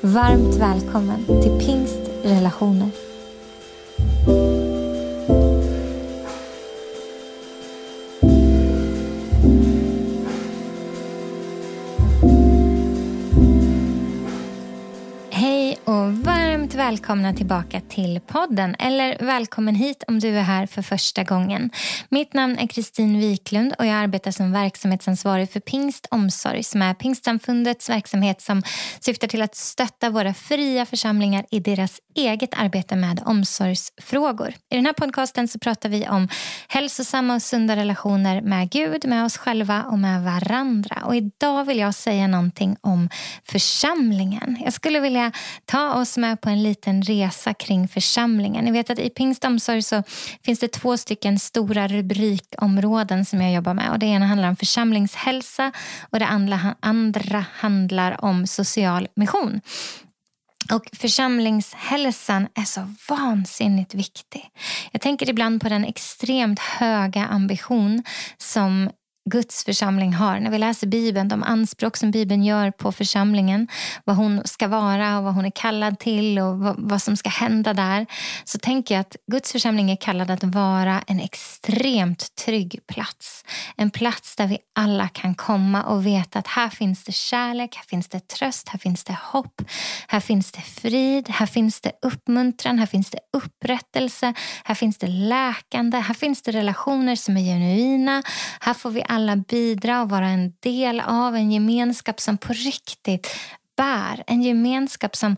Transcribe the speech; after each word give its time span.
Varmt 0.00 0.54
välkommen 0.54 1.26
till 1.26 1.66
Pingst 1.66 2.10
Relationer. 2.22 3.07
Välkomna 17.08 17.34
tillbaka 17.34 17.80
till 17.80 18.20
podden. 18.20 18.76
Eller 18.78 19.16
välkommen 19.20 19.74
hit 19.74 20.04
om 20.08 20.18
du 20.18 20.38
är 20.38 20.42
här 20.42 20.66
för 20.66 20.82
första 20.82 21.24
gången. 21.24 21.70
Mitt 22.08 22.34
namn 22.34 22.58
är 22.58 22.66
Kristin 22.66 23.20
Wiklund 23.20 23.74
och 23.78 23.86
jag 23.86 23.94
arbetar 23.94 24.30
som 24.30 24.52
verksamhetsansvarig 24.52 25.50
för 25.50 25.60
Pingst 25.60 26.06
Omsorg 26.10 26.62
som 26.62 26.82
är 26.82 26.94
Pingstsamfundets 26.94 27.90
verksamhet 27.90 28.40
som 28.40 28.62
syftar 29.00 29.28
till 29.28 29.42
att 29.42 29.54
stötta 29.54 30.10
våra 30.10 30.34
fria 30.34 30.86
församlingar 30.86 31.44
i 31.50 31.60
deras 31.60 32.00
eget 32.14 32.54
arbete 32.56 32.96
med 32.96 33.22
omsorgsfrågor. 33.26 34.54
I 34.70 34.76
den 34.76 34.86
här 34.86 34.92
podcasten 34.92 35.48
så 35.48 35.58
pratar 35.58 35.88
vi 35.88 36.08
om 36.08 36.28
hälsosamma 36.68 37.34
och 37.34 37.42
sunda 37.42 37.76
relationer 37.76 38.40
med 38.40 38.70
Gud, 38.70 39.06
med 39.06 39.24
oss 39.24 39.36
själva 39.36 39.82
och 39.82 39.98
med 39.98 40.22
varandra. 40.22 41.02
Och 41.04 41.16
idag 41.16 41.64
vill 41.64 41.78
jag 41.78 41.94
säga 41.94 42.26
någonting 42.26 42.76
om 42.80 43.08
församlingen. 43.44 44.56
Jag 44.64 44.72
skulle 44.72 45.00
vilja 45.00 45.32
ta 45.64 45.94
oss 45.94 46.16
med 46.16 46.40
på 46.40 46.48
en 46.48 46.62
liten 46.62 46.97
resa 47.02 47.54
kring 47.54 47.88
församlingen. 47.88 48.64
Ni 48.64 48.70
vet 48.70 48.90
att 48.90 48.98
i 48.98 49.10
Pingstomsorg 49.10 49.82
så 49.82 50.02
finns 50.44 50.58
det 50.58 50.68
två 50.72 50.96
stycken 50.96 51.38
stora 51.38 51.88
rubrikområden 51.88 53.24
som 53.24 53.42
jag 53.42 53.52
jobbar 53.52 53.74
med. 53.74 53.90
Och 53.90 53.98
det 53.98 54.06
ena 54.06 54.26
handlar 54.26 54.48
om 54.48 54.56
församlingshälsa 54.56 55.72
och 56.10 56.18
det 56.18 56.26
andra, 56.26 56.74
andra 56.80 57.44
handlar 57.52 58.24
om 58.24 58.46
social 58.46 59.08
mission. 59.14 59.60
Och 60.72 60.88
församlingshälsan 60.92 62.48
är 62.54 62.64
så 62.64 62.94
vansinnigt 63.08 63.94
viktig. 63.94 64.50
Jag 64.92 65.00
tänker 65.00 65.30
ibland 65.30 65.62
på 65.62 65.68
den 65.68 65.84
extremt 65.84 66.58
höga 66.58 67.26
ambition 67.26 68.02
som 68.38 68.90
Guds 69.28 69.64
församling 69.64 70.14
har. 70.14 70.40
När 70.40 70.50
vi 70.50 70.58
läser 70.58 70.86
Bibeln, 70.86 71.28
de 71.28 71.42
anspråk 71.42 71.96
som 71.96 72.10
Bibeln 72.10 72.42
gör 72.42 72.70
på 72.70 72.92
församlingen, 72.92 73.68
vad 74.04 74.16
hon 74.16 74.42
ska 74.44 74.68
vara 74.68 75.18
och 75.18 75.24
vad 75.24 75.34
hon 75.34 75.44
är 75.44 75.50
kallad 75.50 75.98
till 75.98 76.38
och 76.38 76.58
vad, 76.58 76.74
vad, 76.78 77.02
som 77.02 77.16
ska 77.16 77.28
hända 77.30 77.74
där, 77.74 78.06
så 78.44 78.58
tänker 78.58 78.94
jag 78.94 79.00
att 79.00 79.16
Guds 79.32 79.52
församling 79.52 79.90
är 79.90 79.96
kallad 79.96 80.30
att 80.30 80.44
vara 80.44 81.02
en 81.06 81.20
extremt 81.20 82.36
trygg 82.44 82.80
plats. 82.86 83.44
En 83.76 83.90
plats 83.90 84.36
där 84.36 84.46
vi 84.46 84.58
alla 84.74 85.08
kan 85.08 85.34
komma 85.34 85.82
och 85.82 86.06
veta 86.06 86.38
att 86.38 86.46
här 86.46 86.68
finns 86.68 87.04
det 87.04 87.12
kärlek, 87.12 87.76
här 87.76 87.84
finns 87.84 88.08
det 88.08 88.28
tröst, 88.28 88.68
här 88.68 88.78
finns 88.78 89.04
det 89.04 89.16
hopp, 89.22 89.62
här 90.08 90.20
finns 90.20 90.52
det 90.52 90.60
frid, 90.62 91.28
här 91.28 91.46
finns 91.46 91.80
det 91.80 91.92
uppmuntran, 92.02 92.78
här 92.78 92.86
finns 92.86 93.10
det 93.10 93.18
upprättelse, 93.32 94.34
här 94.64 94.74
finns 94.74 94.98
det 94.98 95.06
läkande, 95.06 95.98
här 95.98 96.14
finns 96.14 96.42
det 96.42 96.52
relationer 96.52 97.16
som 97.16 97.36
är 97.36 97.40
genuina, 97.40 98.22
här 98.60 98.74
får 98.74 98.90
vi 98.90 99.02
alla 99.08 99.17
alla 99.18 99.36
bidra 99.36 100.02
och 100.02 100.10
vara 100.10 100.28
en 100.28 100.52
del 100.60 101.00
av 101.00 101.36
en 101.36 101.52
gemenskap 101.52 102.20
som 102.20 102.38
på 102.38 102.52
riktigt 102.52 103.36
bär. 103.76 104.24
En 104.26 104.42
gemenskap 104.42 105.16
som 105.16 105.36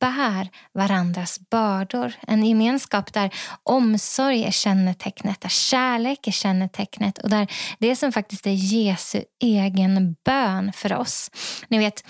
bär 0.00 0.48
varandras 0.72 1.40
bördor. 1.50 2.12
En 2.26 2.46
gemenskap 2.46 3.12
där 3.12 3.34
omsorg 3.62 4.44
är 4.44 4.50
kännetecknet, 4.50 5.40
där 5.40 5.48
kärlek 5.48 6.26
är 6.26 6.32
kännetecknet 6.32 7.18
och 7.18 7.30
där 7.30 7.52
det 7.78 7.96
som 7.96 8.12
faktiskt 8.12 8.46
är 8.46 8.50
Jesu 8.50 9.22
egen 9.40 10.16
bön 10.24 10.72
för 10.72 10.92
oss. 10.92 11.30
Ni 11.68 11.78
vet, 11.78 12.04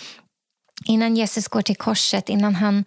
innan 0.84 1.16
Jesus 1.16 1.49
går 1.49 1.62
till 1.62 1.77
korset, 1.77 2.28
innan 2.28 2.54
han 2.54 2.84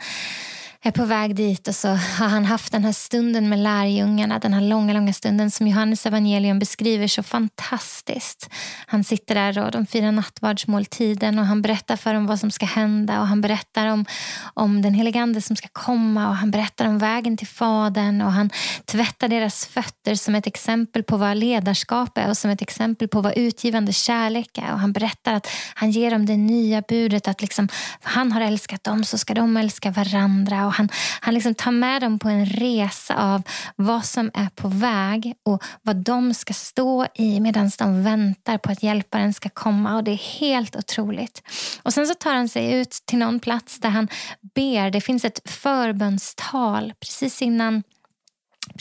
är 0.86 0.92
på 0.92 1.06
väg 1.06 1.36
dit 1.36 1.68
och 1.68 1.76
så 1.76 1.88
har 1.88 2.28
han 2.28 2.46
haft 2.46 2.72
den 2.72 2.84
här 2.84 2.92
stunden 2.92 3.50
med 3.50 3.60
lärjungarna. 3.60 4.40
Den 4.40 4.54
här 4.54 4.62
långa, 4.62 4.94
långa 4.94 5.14
stunden 5.14 5.52
som 5.52 5.68
Johannes 5.68 6.06
evangelium 6.06 6.60
beskriver 6.60 7.08
så 7.08 7.24
fantastiskt. 7.24 8.50
Han 8.88 9.04
sitter 9.04 9.36
där 9.36 9.66
och 9.66 9.72
de 9.72 9.86
firar 9.86 10.12
nattvardsmåltiden 10.12 11.40
och 11.40 11.46
han 11.46 11.62
berättar 11.62 11.96
för 11.96 12.14
dem 12.14 12.28
vad 12.28 12.40
som 12.40 12.52
ska 12.52 12.66
hända 12.66 13.20
och 13.20 13.28
han 13.28 13.42
berättar 13.42 13.88
om, 13.88 14.06
om 14.54 14.82
den 14.82 14.94
helige 14.94 15.22
ande 15.22 15.42
som 15.42 15.56
ska 15.56 15.68
komma 15.72 16.30
och 16.30 16.36
han 16.36 16.52
berättar 16.52 16.86
om 16.86 16.98
vägen 16.98 17.38
till 17.38 17.48
Fadern 17.48 18.22
och 18.22 18.32
han 18.32 18.50
tvättar 18.86 19.28
deras 19.28 19.66
fötter 19.66 20.16
som 20.16 20.36
ett 20.36 20.48
exempel 20.48 21.04
på 21.04 21.18
vad 21.18 21.38
ledarskap 21.38 22.18
är 22.18 22.30
och 22.30 22.38
som 22.38 22.52
ett 22.52 22.62
exempel 22.62 23.08
på 23.08 23.22
vad 23.22 23.38
utgivande 23.38 23.94
kärlek 23.94 24.58
är. 24.58 24.74
Och 24.74 24.80
han 24.80 24.92
berättar 24.94 25.34
att 25.34 25.48
han 25.74 25.92
ger 25.92 26.12
dem 26.12 26.26
det 26.26 26.38
nya 26.38 26.82
budet 26.82 27.28
att 27.28 27.42
liksom, 27.42 27.68
han 28.02 28.32
har 28.32 28.42
älskat 28.42 28.84
dem 28.84 29.04
så 29.04 29.18
ska 29.18 29.34
de 29.34 29.58
älska 29.58 29.92
varandra. 29.92 30.66
Och 30.66 30.75
han, 30.76 30.90
han 31.22 31.34
liksom 31.34 31.56
tar 31.56 31.72
med 31.72 32.02
dem 32.02 32.20
på 32.20 32.30
en 32.30 32.46
resa 32.46 33.16
av 33.16 33.42
vad 33.76 34.06
som 34.06 34.32
är 34.34 34.50
på 34.56 34.68
väg 34.68 35.34
och 35.44 35.64
vad 35.82 35.96
de 35.96 36.34
ska 36.34 36.54
stå 36.54 37.08
i 37.16 37.40
medan 37.40 37.72
de 37.78 38.04
väntar 38.04 38.58
på 38.58 38.72
att 38.72 38.84
hjälparen 38.84 39.34
ska 39.34 39.50
komma. 39.50 39.96
Och 39.96 40.04
Det 40.04 40.12
är 40.12 40.40
helt 40.40 40.76
otroligt. 40.76 41.42
Och 41.84 41.94
Sen 41.94 42.08
så 42.08 42.14
tar 42.14 42.34
han 42.34 42.50
sig 42.50 42.74
ut 42.74 42.92
till 43.06 43.20
någon 43.20 43.40
plats 43.40 43.80
där 43.80 43.90
han 43.90 44.08
ber. 44.56 44.90
Det 44.90 45.02
finns 45.02 45.26
ett 45.26 45.50
förbönstal 45.50 46.94
precis 47.00 47.42
innan 47.42 47.84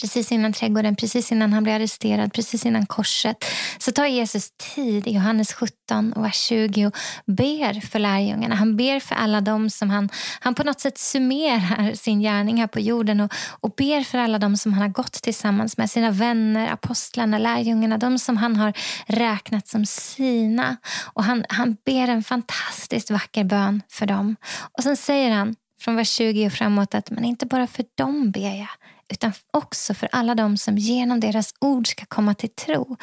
precis 0.01 0.33
innan 0.33 0.53
trädgården, 0.53 0.97
precis 0.97 1.33
innan 1.33 1.53
han 1.53 1.63
blir 1.63 1.73
arresterad, 1.73 2.33
precis 2.33 2.67
innan 2.67 2.87
korset, 2.87 3.45
så 3.79 3.93
tar 3.93 4.07
Jesus 4.07 4.51
tid 4.75 5.07
i 5.07 5.11
Johannes 5.11 5.53
17 5.53 6.13
och 6.13 6.25
vers 6.25 6.37
20 6.37 6.87
och 6.87 6.95
ber 7.27 7.81
för 7.81 7.99
lärjungarna. 7.99 8.55
Han 8.55 8.77
ber 8.77 9.01
för 9.01 9.15
alla 9.15 9.41
dem 9.41 9.71
som 9.71 9.91
han, 9.91 10.09
han 10.41 10.55
på 10.55 10.65
något 10.65 10.81
sätt 10.81 10.99
summerar 10.99 11.95
sin 11.95 12.21
gärning 12.21 12.61
här 12.61 12.67
på 12.67 12.81
jorden 12.81 13.21
och, 13.21 13.33
och 13.61 13.71
ber 13.77 14.05
för 14.05 14.19
alla 14.19 14.39
dem 14.39 14.57
som 14.57 14.73
han 14.73 14.83
har 14.83 14.89
gått 14.89 15.13
tillsammans 15.13 15.77
med, 15.77 15.91
sina 15.91 16.11
vänner, 16.11 16.73
apostlarna, 16.73 17.39
lärjungarna, 17.39 17.99
de 17.99 18.19
som 18.19 18.37
han 18.37 18.57
har 18.57 18.73
räknat 19.07 19.69
som 19.69 19.87
sina. 19.87 20.77
Och 21.15 21.25
han, 21.25 21.45
han 21.49 21.77
ber 21.85 22.09
en 22.09 22.23
fantastiskt 22.23 23.11
vacker 23.11 23.45
bön 23.45 23.83
för 23.91 24.07
dem. 24.07 24.37
Och 24.79 24.83
sen 24.83 24.97
säger 24.97 25.31
han 25.31 25.55
från 25.81 25.97
vers 25.97 26.09
20 26.09 26.47
och 26.47 26.53
framåt 26.53 26.95
att 26.95 27.11
men 27.11 27.25
inte 27.25 27.47
bara 27.47 27.67
för 27.67 27.85
dem 27.97 28.31
ber 28.31 28.59
jag 28.59 28.69
utan 29.09 29.33
också 29.51 29.95
för 29.95 30.09
alla 30.13 30.35
dem 30.35 30.57
som 30.57 30.79
genom 30.79 31.21
deras 31.21 31.55
ord 31.61 31.89
ska 31.89 32.05
komma 32.07 32.35
till 32.35 32.49
tro. 32.49 32.97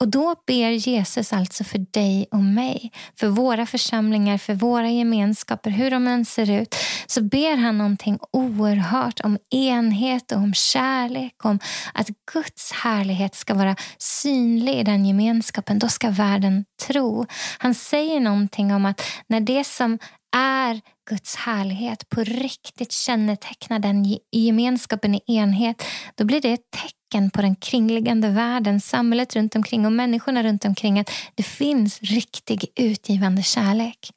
Och 0.00 0.08
då 0.08 0.34
ber 0.46 0.70
Jesus 0.70 1.32
alltså 1.32 1.64
för 1.64 1.78
dig 1.78 2.26
och 2.30 2.44
mig, 2.44 2.92
för 3.20 3.26
våra 3.26 3.66
församlingar, 3.66 4.38
för 4.38 4.54
våra 4.54 4.88
gemenskaper, 4.88 5.70
hur 5.70 5.90
de 5.90 6.06
än 6.06 6.24
ser 6.24 6.50
ut, 6.50 6.74
så 7.06 7.22
ber 7.22 7.56
han 7.56 7.78
någonting 7.78 8.18
oerhört 8.32 9.20
om 9.20 9.38
enhet 9.50 10.32
och 10.32 10.38
om 10.38 10.54
kärlek, 10.54 11.44
om 11.44 11.58
att 11.94 12.08
Guds 12.32 12.72
härlighet 12.72 13.34
ska 13.34 13.54
vara 13.54 13.76
synlig 13.98 14.74
i 14.74 14.82
den 14.82 15.06
gemenskapen. 15.06 15.78
Då 15.78 15.88
ska 15.88 16.10
världen 16.10 16.64
tro. 16.86 17.26
Han 17.58 17.74
säger 17.74 18.20
någonting 18.20 18.74
om 18.74 18.86
att 18.86 19.02
när 19.26 19.40
det 19.40 19.64
som 19.64 19.98
är 20.36 20.80
Guds 21.08 21.36
härlighet 21.36 22.08
på 22.08 22.24
riktigt 22.24 22.92
kännetecknar 22.92 23.78
den 23.78 24.06
i 24.06 24.20
gemenskapen 24.30 25.14
i 25.14 25.20
enhet, 25.26 25.82
då 26.14 26.24
blir 26.24 26.40
det 26.40 26.52
ett 26.52 26.70
tecken 26.70 27.30
på 27.30 27.42
den 27.42 27.56
kringliggande 27.56 28.28
världen, 28.28 28.80
samhället 28.80 29.36
runt 29.36 29.56
omkring 29.56 29.86
och 29.86 29.92
människorna 29.92 30.42
runt 30.42 30.64
omkring 30.64 31.00
att 31.00 31.10
det 31.34 31.42
finns 31.42 32.00
riktig 32.02 32.64
utgivande 32.76 33.42
kärlek. 33.42 34.10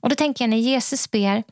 Och 0.00 0.08
då 0.08 0.14
tänker 0.14 0.44
jag 0.44 0.50
när 0.50 0.56
Jesus 0.56 1.10
ber 1.10 1.42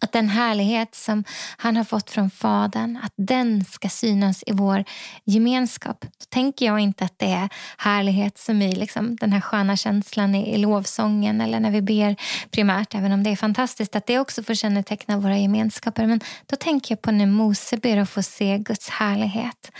att 0.00 0.12
den 0.12 0.28
härlighet 0.28 0.94
som 0.94 1.24
han 1.56 1.76
har 1.76 1.84
fått 1.84 2.10
från 2.10 2.30
Fadern, 2.30 2.98
att 3.02 3.12
den 3.16 3.64
ska 3.64 3.88
synas 3.88 4.44
i 4.46 4.52
vår 4.52 4.84
gemenskap. 5.24 6.00
Då 6.00 6.24
tänker 6.28 6.66
jag 6.66 6.80
inte 6.80 7.04
att 7.04 7.18
det 7.18 7.32
är 7.32 7.48
härlighet 7.78 8.38
som 8.38 8.62
i 8.62 8.74
liksom, 8.74 9.16
den 9.16 9.32
här 9.32 9.40
sköna 9.40 9.76
känslan 9.76 10.34
i, 10.34 10.54
i 10.54 10.58
lovsången 10.58 11.40
eller 11.40 11.60
när 11.60 11.70
vi 11.70 11.82
ber 11.82 12.16
primärt, 12.50 12.94
även 12.94 13.12
om 13.12 13.22
det 13.22 13.30
är 13.30 13.36
fantastiskt 13.36 13.96
att 13.96 14.06
det 14.06 14.18
också 14.18 14.42
får 14.42 14.54
känneteckna 14.54 15.18
våra 15.18 15.38
gemenskaper. 15.38 16.06
Men 16.06 16.20
då 16.46 16.56
tänker 16.56 16.92
jag 16.92 17.02
på 17.02 17.10
när 17.10 17.26
Mose 17.26 17.76
ber 17.76 17.96
att 17.96 18.10
få 18.10 18.22
se 18.22 18.58
Guds 18.58 18.88
härlighet. 18.88 19.72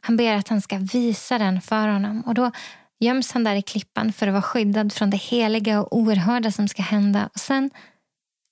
Han 0.00 0.16
ber 0.16 0.34
att 0.34 0.48
han 0.48 0.60
ska 0.60 0.78
visa 0.78 1.38
den 1.38 1.60
för 1.60 1.88
honom. 1.88 2.20
Och 2.26 2.34
då 2.34 2.50
göms 3.00 3.32
han 3.32 3.44
där 3.44 3.56
i 3.56 3.62
klippan 3.62 4.12
för 4.12 4.26
att 4.26 4.32
vara 4.32 4.42
skyddad 4.42 4.92
från 4.92 5.10
det 5.10 5.16
heliga 5.16 5.80
och 5.80 5.96
oerhörda 5.96 6.52
som 6.52 6.68
ska 6.68 6.82
hända. 6.82 7.28
Och 7.34 7.40
sen 7.40 7.70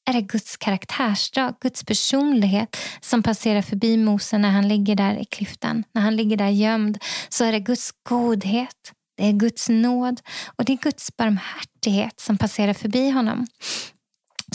är 0.04 0.12
det 0.12 0.20
Guds 0.20 0.56
karaktärsdrag, 0.56 1.54
Guds 1.60 1.84
personlighet 1.84 2.76
som 3.00 3.22
passerar 3.22 3.62
förbi 3.62 3.96
Mose 3.96 4.38
när 4.38 4.50
han 4.50 4.68
ligger 4.68 4.96
där 4.96 5.16
i 5.16 5.24
klyftan. 5.24 5.84
När 5.92 6.02
han 6.02 6.16
ligger 6.16 6.36
där 6.36 6.48
gömd 6.48 6.98
så 7.28 7.44
är 7.44 7.52
det 7.52 7.60
Guds 7.60 7.90
godhet, 8.02 8.92
det 9.16 9.26
är 9.26 9.32
Guds 9.32 9.68
nåd 9.68 10.20
och 10.56 10.64
det 10.64 10.72
är 10.72 10.76
Guds 10.76 11.16
barmhärtighet 11.16 12.20
som 12.20 12.38
passerar 12.38 12.72
förbi 12.72 13.10
honom. 13.10 13.46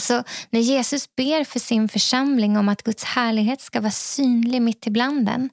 Så 0.00 0.22
när 0.50 0.60
Jesus 0.60 1.16
ber 1.16 1.44
för 1.44 1.60
sin 1.60 1.88
församling 1.88 2.56
om 2.56 2.68
att 2.68 2.82
Guds 2.82 3.04
härlighet 3.04 3.60
ska 3.60 3.80
vara 3.80 3.90
synlig 3.90 4.62
mitt 4.62 4.86
ibland 4.86 5.26
den, 5.26 5.50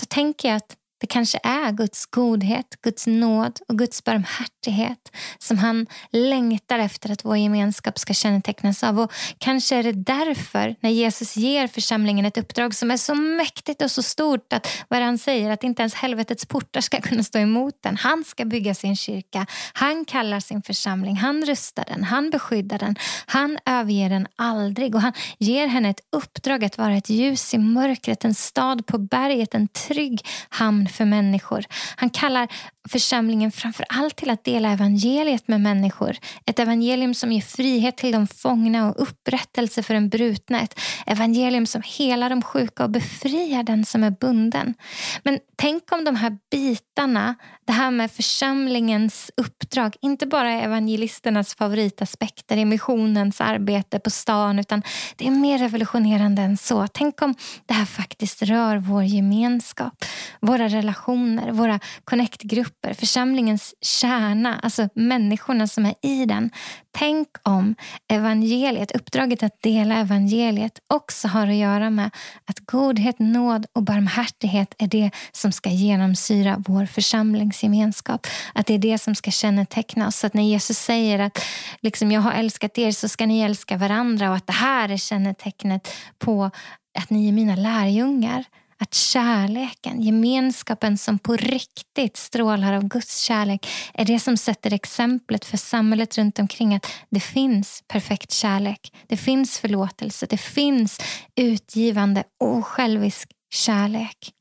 då 0.00 0.06
tänker 0.08 0.48
jag 0.48 0.56
att 0.56 0.76
det 0.98 1.06
kanske 1.06 1.38
är 1.42 1.72
Guds 1.72 2.06
godhet, 2.06 2.66
Guds 2.82 3.06
nåd 3.06 3.58
och 3.68 3.78
Guds 3.78 4.04
barmhärtighet 4.04 5.12
som 5.38 5.58
han 5.58 5.86
längtar 6.10 6.78
efter 6.78 7.12
att 7.12 7.24
vår 7.24 7.36
gemenskap 7.36 7.98
ska 7.98 8.14
kännetecknas 8.14 8.84
av. 8.84 9.00
Och 9.00 9.12
Kanske 9.38 9.76
är 9.76 9.82
det 9.82 9.92
därför, 9.92 10.76
när 10.80 10.90
Jesus 10.90 11.36
ger 11.36 11.66
församlingen 11.66 12.26
ett 12.26 12.38
uppdrag 12.38 12.74
som 12.74 12.90
är 12.90 12.96
så 12.96 13.14
mäktigt 13.14 13.82
och 13.82 13.90
så 13.90 14.02
stort 14.02 14.52
att 14.52 14.68
vad 14.88 15.02
han 15.02 15.18
säger, 15.18 15.50
att 15.50 15.64
inte 15.64 15.82
ens 15.82 15.94
helvetets 15.94 16.46
portar 16.46 16.80
ska 16.80 17.00
kunna 17.00 17.22
stå 17.22 17.38
emot 17.38 17.74
den. 17.82 17.96
Han 17.96 18.24
ska 18.24 18.44
bygga 18.44 18.74
sin 18.74 18.96
kyrka, 18.96 19.46
han 19.72 20.04
kallar 20.04 20.40
sin 20.40 20.62
församling, 20.62 21.16
han 21.16 21.44
rustar 21.44 21.84
den, 21.88 22.04
han 22.04 22.30
beskyddar 22.30 22.78
den, 22.78 22.96
han 23.26 23.58
överger 23.66 24.10
den 24.10 24.26
aldrig 24.36 24.94
och 24.94 25.00
han 25.00 25.12
ger 25.38 25.66
henne 25.66 25.90
ett 25.90 26.00
uppdrag 26.12 26.64
att 26.64 26.78
vara 26.78 26.96
ett 26.96 27.10
ljus 27.10 27.54
i 27.54 27.58
mörkret, 27.58 28.24
en 28.24 28.34
stad 28.34 28.86
på 28.86 28.98
berget, 28.98 29.54
en 29.54 29.68
trygg 29.68 30.26
hamn 30.48 30.87
för 30.88 31.04
människor. 31.04 31.64
Han 31.96 32.10
kallar 32.10 32.48
församlingen 32.88 33.52
framför 33.52 33.86
allt 33.88 34.16
till 34.16 34.30
att 34.30 34.44
dela 34.44 34.70
evangeliet 34.72 35.48
med 35.48 35.60
människor. 35.60 36.16
Ett 36.46 36.58
evangelium 36.58 37.14
som 37.14 37.32
ger 37.32 37.40
frihet 37.40 37.96
till 37.96 38.12
de 38.12 38.26
fångna 38.26 38.88
och 38.88 39.02
upprättelse 39.02 39.82
för 39.82 39.94
den 39.94 40.08
brutna. 40.08 40.60
Ett 40.60 40.80
evangelium 41.06 41.66
som 41.66 41.82
helar 41.84 42.30
de 42.30 42.42
sjuka 42.42 42.84
och 42.84 42.90
befriar 42.90 43.62
den 43.62 43.84
som 43.84 44.04
är 44.04 44.10
bunden. 44.10 44.74
Men 45.22 45.38
tänk 45.56 45.92
om 45.92 46.04
de 46.04 46.16
här 46.16 46.38
bitarna, 46.50 47.34
det 47.66 47.72
här 47.72 47.90
med 47.90 48.12
församlingens 48.12 49.30
uppdrag, 49.36 49.96
inte 50.00 50.26
bara 50.26 50.50
är 50.50 50.64
evangelisternas 50.64 51.54
favoritaspekter 51.54 52.56
i 52.56 52.64
missionens 52.64 53.40
arbete 53.40 53.98
på 53.98 54.10
stan, 54.10 54.58
utan 54.58 54.82
det 55.16 55.26
är 55.26 55.30
mer 55.30 55.58
revolutionerande 55.58 56.42
än 56.42 56.56
så. 56.56 56.86
Tänk 56.86 57.22
om 57.22 57.34
det 57.66 57.74
här 57.74 57.84
faktiskt 57.84 58.42
rör 58.42 58.76
vår 58.76 59.04
gemenskap, 59.04 60.04
våra 60.40 60.68
relationer, 60.68 61.52
våra 61.52 61.80
connectgrupper, 62.04 62.94
församlingens 62.94 63.74
kärna, 63.80 64.58
alltså 64.62 64.88
människorna 64.94 65.66
som 65.66 65.86
är 65.86 65.94
i 66.02 66.24
den. 66.24 66.50
Tänk 66.90 67.28
om 67.42 67.74
evangeliet, 68.08 68.96
uppdraget 68.96 69.42
att 69.42 69.62
dela 69.62 69.96
evangeliet 69.96 70.78
också 70.86 71.28
har 71.28 71.46
att 71.46 71.54
göra 71.54 71.90
med 71.90 72.10
att 72.44 72.58
godhet, 72.58 73.18
nåd 73.18 73.66
och 73.72 73.82
barmhärtighet 73.82 74.74
är 74.78 74.86
det 74.86 75.10
som 75.32 75.52
ska 75.52 75.70
genomsyra 75.70 76.62
vår 76.68 76.86
församlingsgemenskap. 76.86 78.26
Att 78.54 78.66
det 78.66 78.74
är 78.74 78.78
det 78.78 78.98
som 78.98 79.14
ska 79.14 79.30
känneteckna 79.30 80.08
oss. 80.08 80.16
Så 80.16 80.26
att 80.26 80.34
när 80.34 80.42
Jesus 80.42 80.78
säger 80.78 81.18
att 81.18 81.38
liksom, 81.80 82.12
jag 82.12 82.20
har 82.20 82.32
älskat 82.32 82.78
er 82.78 82.92
så 82.92 83.08
ska 83.08 83.26
ni 83.26 83.40
älska 83.40 83.76
varandra 83.76 84.30
och 84.30 84.36
att 84.36 84.46
det 84.46 84.52
här 84.52 84.88
är 84.88 84.96
kännetecknet 84.96 85.88
på 86.18 86.50
att 86.98 87.10
ni 87.10 87.28
är 87.28 87.32
mina 87.32 87.56
lärjungar 87.56 88.44
att 88.80 88.94
kärleken, 88.94 90.02
gemenskapen 90.02 90.98
som 90.98 91.18
på 91.18 91.36
riktigt 91.36 92.16
strålar 92.16 92.72
av 92.72 92.88
Guds 92.88 93.20
kärlek 93.20 93.68
är 93.94 94.04
det 94.04 94.20
som 94.20 94.36
sätter 94.36 94.72
exemplet 94.72 95.44
för 95.44 95.56
samhället 95.56 96.18
runt 96.18 96.38
omkring 96.38 96.74
att 96.74 96.86
det 97.10 97.20
finns 97.20 97.82
perfekt 97.88 98.32
kärlek. 98.32 98.92
Det 99.06 99.16
finns 99.16 99.58
förlåtelse, 99.58 100.26
det 100.30 100.38
finns 100.38 101.00
utgivande, 101.36 102.24
osjälvisk 102.40 103.30
kärlek. 103.50 104.32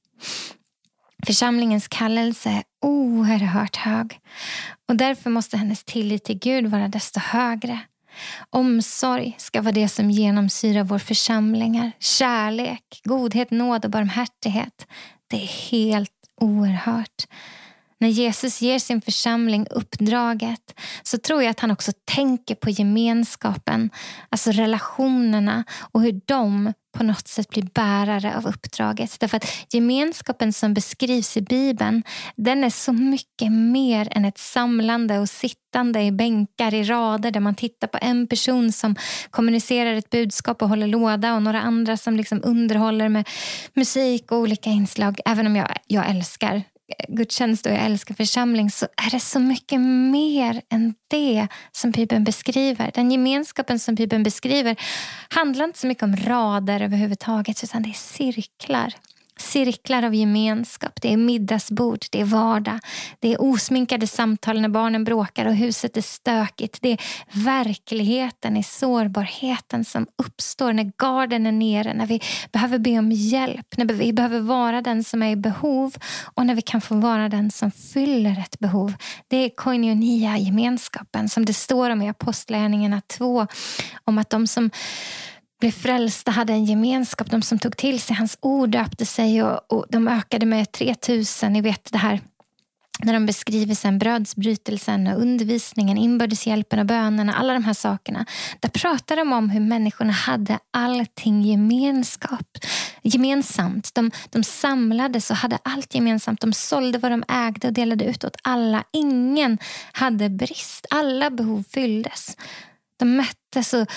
Församlingens 1.26 1.88
kallelse 1.88 2.50
är 2.50 2.64
oerhört 2.82 3.76
hög 3.76 4.20
och 4.88 4.96
därför 4.96 5.30
måste 5.30 5.58
hennes 5.58 5.84
tillit 5.84 6.24
till 6.24 6.40
Gud 6.40 6.68
vara 6.68 6.88
desto 6.88 7.20
högre. 7.20 7.80
Omsorg 8.50 9.36
ska 9.38 9.62
vara 9.62 9.72
det 9.72 9.90
som 9.90 10.12
genomsyrar 10.12 10.84
vår 10.84 11.00
församlingar. 11.00 11.92
Kärlek, 12.00 13.02
godhet, 13.04 13.52
nåd 13.52 13.86
och 13.86 13.92
barmhärtighet. 13.92 14.88
Det 15.28 15.44
är 15.44 15.72
helt 15.72 16.12
oerhört. 16.42 17.28
När 18.00 18.08
Jesus 18.08 18.62
ger 18.62 18.80
sin 18.80 19.02
församling 19.02 19.68
uppdraget 19.70 20.80
så 21.04 21.18
tror 21.18 21.44
jag 21.44 21.52
att 21.52 21.60
han 21.60 21.72
också 21.72 21.92
tänker 22.06 22.56
på 22.56 22.70
gemenskapen, 22.70 23.90
alltså 24.30 24.52
relationerna 24.52 25.64
och 25.92 26.02
hur 26.02 26.22
de 26.26 26.74
på 26.98 27.04
något 27.04 27.28
sätt 27.28 27.50
blir 27.50 27.64
bärare 27.64 28.38
av 28.38 28.48
uppdraget. 28.48 29.20
Därför 29.20 29.38
att 29.38 29.46
gemenskapen 29.70 30.54
som 30.54 30.74
beskrivs 30.74 31.38
i 31.38 31.42
Bibeln 31.42 32.04
den 32.36 32.64
är 32.64 32.70
så 32.70 32.94
mycket 32.94 33.52
mer 33.52 34.08
än 34.12 34.26
ett 34.26 34.38
samlande 34.38 35.20
och 35.20 35.30
sittande 35.30 36.02
i 36.02 36.12
bänkar 36.12 36.74
i 36.74 36.84
rader 36.84 37.32
där 37.32 37.40
man 37.40 37.56
tittar 37.56 37.88
på 37.88 37.98
en 38.02 38.28
person 38.28 38.72
som 38.72 38.96
kommunicerar 39.30 39.94
ett 39.94 40.10
budskap 40.10 40.62
och 40.62 40.70
håller 40.70 40.88
låda 40.88 41.36
och 41.36 41.42
några 41.42 41.62
andra 41.62 41.98
som 41.98 42.18
liksom 42.18 42.42
underhåller 42.44 43.10
med 43.10 43.28
musik 43.74 44.32
och 44.32 44.38
olika 44.38 44.70
inslag. 44.70 45.20
Även 45.26 45.48
om 45.48 45.56
jag, 45.56 45.68
jag 45.88 46.10
älskar 46.10 46.64
gudstjänst 47.08 47.66
och 47.66 47.72
jag 47.72 47.86
älskar 47.86 48.16
församling 48.16 48.72
så 48.72 48.86
är 49.08 49.12
det 49.12 49.20
så 49.20 49.40
mycket 49.40 49.82
mer 49.82 50.62
än 50.70 50.94
det 51.08 51.48
som 51.72 51.92
Bibeln 51.92 52.24
beskriver. 52.24 52.92
Den 52.94 53.12
gemenskapen 53.12 53.80
som 53.80 53.96
Bibeln 53.96 54.24
beskriver 54.24 54.76
handlar 55.30 55.66
inte 55.66 55.80
så 55.80 55.88
mycket 55.88 56.04
om 56.04 56.16
rader 56.16 56.82
överhuvudtaget 56.82 57.64
utan 57.64 57.82
det 57.82 57.90
är 57.90 57.94
cirklar 57.94 58.94
cirklar 59.38 60.04
av 60.04 60.16
gemenskap. 60.16 61.02
Det 61.02 61.14
är 61.14 61.18
middagsbord, 61.18 62.00
det 62.12 62.22
är 62.22 62.26
vardag. 62.26 62.80
Det 63.20 63.34
är 63.34 63.42
osminkade 63.42 64.08
samtal 64.08 64.62
när 64.62 64.70
barnen 64.70 65.04
bråkar 65.04 65.46
och 65.46 65.56
huset 65.56 65.98
är 65.98 66.02
stökigt. 66.02 66.78
Det 66.82 66.92
är 66.92 67.00
verkligheten 67.32 68.58
i 68.58 68.64
sårbarheten 68.64 69.86
som 69.86 70.08
uppstår 70.18 70.74
när 70.74 70.92
garden 70.98 71.46
är 71.46 71.52
nere, 71.52 71.94
när 71.94 72.06
vi 72.06 72.22
behöver 72.52 72.80
be 72.80 73.00
om 73.00 73.12
hjälp, 73.12 73.78
när 73.78 73.86
vi 73.86 74.14
behöver 74.14 74.40
vara 74.40 74.82
den 74.82 75.04
som 75.04 75.24
är 75.24 75.32
i 75.32 75.36
behov 75.36 75.96
och 76.36 76.46
när 76.46 76.56
vi 76.56 76.62
kan 76.62 76.82
få 76.82 76.96
vara 76.96 77.30
den 77.30 77.52
som 77.52 77.72
fyller 77.72 78.40
ett 78.40 78.60
behov. 78.60 78.94
Det 79.28 79.38
är 79.38 79.50
koinonia, 79.50 80.38
gemenskapen, 80.38 81.30
som 81.30 81.46
det 81.46 81.54
står 81.54 81.90
om 81.90 82.02
i 82.02 82.10
Apostlagärningarna 82.10 83.02
2, 83.08 83.48
om 84.06 84.18
att 84.18 84.30
de 84.30 84.48
som 84.48 84.70
blev 85.60 85.72
frälsta, 85.72 86.32
hade 86.32 86.54
en 86.54 86.66
gemenskap. 86.66 87.32
De 87.32 87.42
som 87.42 87.60
tog 87.60 87.78
till 87.78 88.02
sig 88.02 88.16
hans 88.16 88.38
ord 88.42 88.70
döpte 88.70 89.06
sig 89.06 89.44
och, 89.44 89.74
och 89.74 89.86
de 89.90 90.08
ökade 90.08 90.46
med 90.46 90.72
3000. 90.72 91.54
Ni 91.54 91.62
vet 91.62 91.92
det 91.92 91.98
här 91.98 92.22
när 93.04 93.14
de 93.14 93.26
beskriver 93.26 93.76
sen 93.76 94.00
brödsbrytelsen 94.00 95.08
och 95.08 95.22
undervisningen, 95.22 95.98
inbördeshjälpen 95.98 96.80
och 96.80 96.86
bönerna, 96.86 97.34
alla 97.34 97.54
de 97.54 97.64
här 97.64 97.74
sakerna. 97.74 98.26
Där 98.60 98.70
pratar 98.70 99.16
de 99.16 99.34
om 99.34 99.50
hur 99.50 99.60
människorna 99.60 100.14
hade 100.14 100.60
allting 100.74 101.42
gemenskap, 101.42 102.58
gemensamt. 103.02 103.96
De, 103.96 104.12
de 104.30 104.44
samlades 104.44 105.30
och 105.30 105.36
hade 105.36 105.58
allt 105.64 105.96
gemensamt. 105.96 106.42
De 106.42 106.54
sålde 106.54 106.98
vad 106.98 107.12
de 107.12 107.24
ägde 107.28 107.68
och 107.68 107.74
delade 107.74 108.06
ut 108.06 108.24
åt 108.24 108.38
alla. 108.44 108.84
Ingen 108.94 109.58
hade 109.92 110.30
brist. 110.30 110.86
Alla 110.90 111.30
behov 111.30 111.64
fylldes. 111.72 112.38
De 113.00 113.16
möttes 113.16 113.74
och 113.74 113.88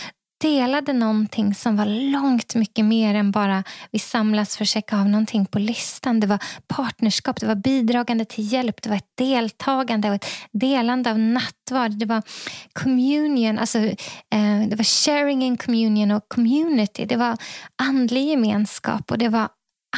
delade 0.41 0.93
någonting 0.93 1.55
som 1.55 1.77
var 1.77 1.87
långt 1.87 2.55
mycket 2.55 2.85
mer 2.85 3.15
än 3.15 3.31
bara 3.31 3.65
vi 3.91 3.99
samlas 3.99 4.57
för 4.57 4.65
att 4.65 4.69
checka 4.69 4.97
av 4.97 5.09
någonting 5.09 5.47
på 5.47 5.59
listan. 5.59 6.21
Det 6.21 6.27
var 6.27 6.39
partnerskap, 6.67 7.41
det 7.41 7.47
var 7.47 7.55
bidragande 7.55 8.25
till 8.25 8.53
hjälp, 8.53 8.83
det 8.83 8.89
var 8.89 8.97
ett 8.97 9.17
deltagande 9.19 10.09
och 10.09 10.15
ett 10.15 10.27
delande 10.53 11.11
av 11.11 11.19
nattvard. 11.19 11.91
Det 11.91 12.07
var 12.07 12.23
communion, 12.73 13.59
alltså, 13.59 13.79
eh, 13.79 14.61
det 14.69 14.77
var 14.77 14.85
sharing 14.85 15.43
in 15.43 15.57
communion 15.57 16.11
och 16.11 16.29
community. 16.29 17.05
Det 17.05 17.17
var 17.17 17.37
andlig 17.83 18.29
gemenskap 18.29 19.11
och 19.11 19.19
det 19.19 19.29
var 19.29 19.49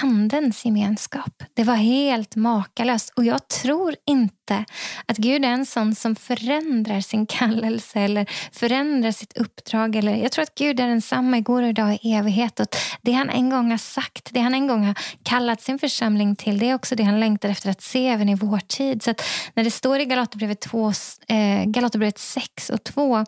andens 0.02 0.64
gemenskap. 0.64 1.42
Det 1.54 1.64
var 1.64 1.74
helt 1.74 2.36
makalöst. 2.36 3.12
Och 3.16 3.24
jag 3.24 3.48
tror 3.48 3.96
inte 4.06 4.64
att 5.06 5.16
Gud 5.16 5.44
är 5.44 5.48
en 5.48 5.66
sån 5.66 5.94
som 5.94 6.16
förändrar 6.16 7.00
sin 7.00 7.26
kallelse 7.26 8.00
eller 8.00 8.30
förändrar 8.52 9.10
sitt 9.10 9.36
uppdrag. 9.36 9.96
Eller, 9.96 10.16
jag 10.16 10.32
tror 10.32 10.42
att 10.42 10.54
Gud 10.54 10.80
är 10.80 10.88
densamma 10.88 11.38
igår 11.38 11.62
och 11.62 11.68
idag 11.68 11.98
i 12.02 12.12
evighet. 12.12 12.60
Och 12.60 12.66
det 13.02 13.12
han 13.12 13.30
en 13.30 13.50
gång 13.50 13.70
har 13.70 13.78
sagt, 13.78 14.28
det 14.32 14.40
han 14.40 14.54
en 14.54 14.66
gång 14.66 14.84
har 14.84 14.94
kallat 15.22 15.60
sin 15.60 15.78
församling 15.78 16.36
till, 16.36 16.58
det 16.58 16.70
är 16.70 16.74
också 16.74 16.94
det 16.94 17.02
han 17.02 17.20
längtar 17.20 17.48
efter 17.48 17.70
att 17.70 17.82
se 17.82 18.08
även 18.08 18.28
i 18.28 18.34
vår 18.34 18.58
tid. 18.58 19.02
Så 19.02 19.14
när 19.54 19.64
det 19.64 19.70
står 19.70 20.00
i 20.00 20.04
Galaterbrevet, 20.04 20.60
2, 20.60 20.92
eh, 21.28 21.64
Galaterbrevet 21.64 22.18
6 22.18 22.70
och 22.70 22.84
2 22.84 23.24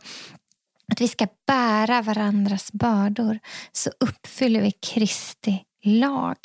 att 0.92 1.00
vi 1.00 1.08
ska 1.08 1.26
bära 1.46 2.02
varandras 2.02 2.72
bördor 2.72 3.38
så 3.72 3.90
uppfyller 4.00 4.60
vi 4.60 4.70
Kristi 4.70 5.62
lag. 5.84 6.36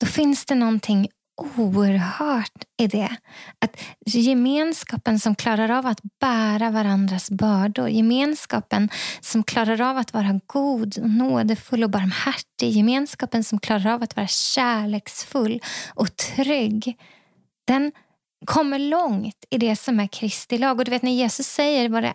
Då 0.00 0.06
finns 0.06 0.44
det 0.44 0.54
någonting 0.54 1.08
oerhört 1.56 2.64
i 2.80 2.86
det. 2.86 3.16
Att 3.58 3.80
gemenskapen 4.06 5.18
som 5.18 5.34
klarar 5.34 5.68
av 5.68 5.86
att 5.86 6.00
bära 6.20 6.70
varandras 6.70 7.30
bördor, 7.30 7.88
gemenskapen 7.88 8.88
som 9.20 9.42
klarar 9.42 9.80
av 9.80 9.96
att 9.96 10.12
vara 10.12 10.40
god, 10.46 10.98
och 10.98 11.10
nådefull 11.10 11.84
och 11.84 11.90
barmhärtig, 11.90 12.70
gemenskapen 12.70 13.44
som 13.44 13.58
klarar 13.58 13.86
av 13.86 14.02
att 14.02 14.16
vara 14.16 14.26
kärleksfull 14.26 15.60
och 15.94 16.16
trygg, 16.16 16.98
den 17.66 17.92
kommer 18.46 18.78
långt 18.78 19.44
i 19.50 19.58
det 19.58 19.76
som 19.76 20.00
är 20.00 20.06
Kristi 20.06 20.58
lag. 20.58 20.78
Och 20.78 20.84
du 20.84 20.90
vet 20.90 21.02
när 21.02 21.12
Jesus 21.12 21.46
säger 21.46 21.88
vad 21.88 22.02
det 22.02 22.14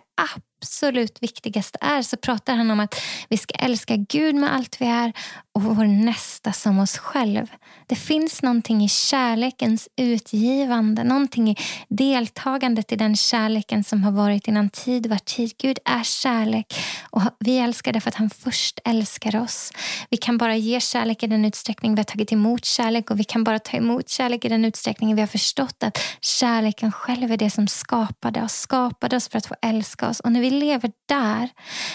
absolut 0.60 1.22
viktigaste 1.22 1.78
är 1.80 2.02
så 2.02 2.16
pratar 2.16 2.54
han 2.54 2.70
om 2.70 2.80
att 2.80 2.94
vi 3.28 3.36
ska 3.36 3.54
älska 3.54 3.96
Gud 3.96 4.34
med 4.34 4.54
allt 4.54 4.80
vi 4.80 4.86
är 4.86 5.12
och 5.54 5.62
vår 5.62 5.84
nästa 5.84 6.52
som 6.52 6.78
oss 6.78 6.98
själv. 6.98 7.46
Det 7.86 7.96
finns 7.96 8.42
någonting 8.42 8.84
i 8.84 8.88
kärlekens 8.88 9.88
utgivande, 9.96 11.04
någonting 11.04 11.50
i 11.50 11.56
deltagandet 11.88 12.92
i 12.92 12.96
den 12.96 13.16
kärleken 13.16 13.84
som 13.84 14.04
har 14.04 14.12
varit 14.12 14.48
innan 14.48 14.70
tid 14.70 15.06
var 15.06 15.16
tid. 15.16 15.52
Gud 15.58 15.78
är 15.84 16.02
kärlek 16.02 16.74
och 17.10 17.22
vi 17.38 17.58
älskar 17.58 17.92
därför 17.92 18.08
att 18.08 18.14
han 18.14 18.30
först 18.30 18.78
älskar 18.84 19.42
oss. 19.42 19.72
Vi 20.10 20.16
kan 20.16 20.38
bara 20.38 20.56
ge 20.56 20.80
kärlek 20.80 21.22
i 21.22 21.26
den 21.26 21.44
utsträckning 21.44 21.94
vi 21.94 21.98
har 21.98 22.04
tagit 22.04 22.32
emot 22.32 22.64
kärlek 22.64 23.10
och 23.10 23.20
vi 23.20 23.24
kan 23.24 23.44
bara 23.44 23.58
ta 23.58 23.76
emot 23.76 24.08
kärlek 24.08 24.44
i 24.44 24.48
den 24.48 24.64
utsträckning 24.64 25.14
vi 25.14 25.20
har 25.20 25.28
förstått 25.28 25.82
att 25.82 25.98
kärleken 26.20 26.92
själv 26.92 27.32
är 27.32 27.36
det 27.36 27.50
som 27.50 27.68
skapade 27.68 28.42
oss, 28.42 28.52
skapade 28.52 29.16
oss 29.16 29.28
för 29.28 29.38
att 29.38 29.46
få 29.46 29.54
älska 29.62 30.08
oss. 30.08 30.20
Och 30.20 30.32
när 30.32 30.40
vi 30.40 30.47
vi 30.48 30.54
lever 30.54 30.92
där, 31.08 31.48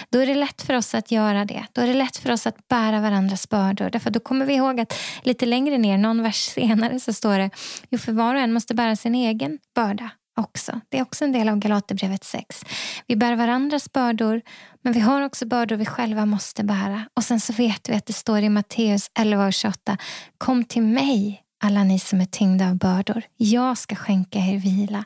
då 0.10 0.20
är 0.20 0.26
det 0.26 0.36
lätt 0.36 0.62
för 0.62 0.74
oss 0.74 0.96
att 0.96 1.12
göra 1.12 1.46
det. 1.46 1.66
Då 1.72 1.82
är 1.82 1.88
det 1.88 1.94
lätt 1.94 2.18
för 2.18 2.32
oss 2.32 2.48
att 2.48 2.68
bära 2.68 3.00
varandras 3.00 3.50
bördor. 3.50 3.90
Därför 3.90 4.10
då 4.10 4.20
kommer 4.20 4.46
vi 4.46 4.54
ihåg 4.54 4.80
att 4.80 4.94
lite 5.24 5.46
längre 5.46 5.78
ner, 5.78 5.98
någon 5.98 6.24
vers 6.24 6.36
senare, 6.36 7.00
så 7.00 7.14
står 7.14 7.38
det 7.38 7.50
jo, 7.90 7.98
för 7.98 8.12
var 8.12 8.36
och 8.36 8.42
en 8.42 8.54
måste 8.54 8.74
bära 8.74 8.96
sin 8.96 9.16
egen 9.16 9.60
börda 9.76 10.10
också. 10.38 10.80
Det 10.90 10.98
är 10.98 11.02
också 11.02 11.26
en 11.26 11.32
del 11.32 11.50
av 11.50 11.58
Galaterbrevet 11.58 12.24
6. 12.24 12.66
Vi 13.08 13.16
bär 13.16 13.36
varandras 13.36 13.92
bördor, 13.92 14.42
men 14.82 14.94
vi 14.94 15.00
har 15.00 15.22
också 15.22 15.46
bördor 15.46 15.76
vi 15.76 15.86
själva 15.86 16.26
måste 16.26 16.64
bära. 16.64 17.06
Och 17.14 17.24
sen 17.24 17.40
så 17.40 17.54
vet 17.54 17.90
vi 17.90 17.94
att 17.94 18.06
det 18.06 18.14
står 18.14 18.40
i 18.40 18.50
Matteus 18.50 19.12
11 19.20 19.46
och 19.46 19.54
28. 19.54 19.98
Kom 20.38 20.64
till 20.64 20.84
mig, 20.84 21.43
alla 21.64 21.84
ni 21.84 22.00
som 22.00 22.22
är 22.22 22.26
tyngda 22.26 22.70
av 22.70 22.76
bördor. 22.76 23.24
Jag 23.38 23.78
ska 23.78 23.96
skänka 23.96 24.40
er 24.40 24.58
vila. 24.58 25.06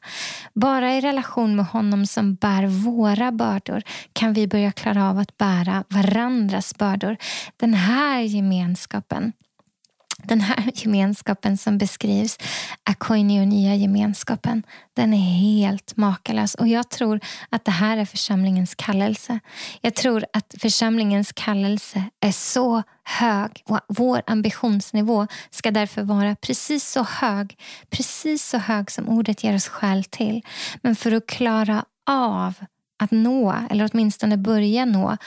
Bara 0.53 0.93
i 0.93 1.01
relation 1.01 1.55
med 1.55 1.65
honom 1.65 2.05
som 2.05 2.35
bär 2.35 2.67
våra 2.67 3.31
bördor 3.31 3.81
kan 4.13 4.33
vi 4.33 4.47
börja 4.47 4.71
klara 4.71 5.09
av 5.09 5.17
att 5.17 5.37
bära 5.37 5.83
varandras 5.89 6.77
bördor. 6.77 7.17
Den 7.57 7.73
här 7.73 8.21
gemenskapen 8.21 9.33
den 10.24 10.41
här 10.41 10.71
gemenskapen 10.74 11.57
som 11.57 11.77
beskrivs, 11.77 12.38
akoinionia-gemenskapen, 12.83 14.63
den 14.93 15.13
är 15.13 15.17
helt 15.17 15.97
makalös. 15.97 16.55
Och 16.55 16.67
jag 16.67 16.89
tror 16.89 17.19
att 17.50 17.65
det 17.65 17.71
här 17.71 17.97
är 17.97 18.05
församlingens 18.05 18.75
kallelse. 18.75 19.39
Jag 19.81 19.95
tror 19.95 20.25
att 20.33 20.55
församlingens 20.62 21.31
kallelse 21.31 22.03
är 22.19 22.31
så 22.31 22.83
hög 23.03 23.63
och 23.65 23.79
vår 23.88 24.21
ambitionsnivå 24.27 25.27
ska 25.50 25.71
därför 25.71 26.03
vara 26.03 26.36
precis 26.36 26.89
så 26.91 27.03
hög, 27.03 27.57
precis 27.89 28.50
så 28.50 28.57
hög 28.57 28.91
som 28.91 29.09
ordet 29.09 29.43
ger 29.43 29.55
oss 29.55 29.67
skäl 29.67 30.03
till. 30.03 30.41
Men 30.81 30.95
för 30.95 31.12
att 31.12 31.27
klara 31.27 31.86
av 32.09 32.53
att 33.00 33.12
nå, 33.12 33.55
eller 33.69 33.89
åtminstone 33.93 34.38
börja 34.38 34.86
nå, 34.86 35.17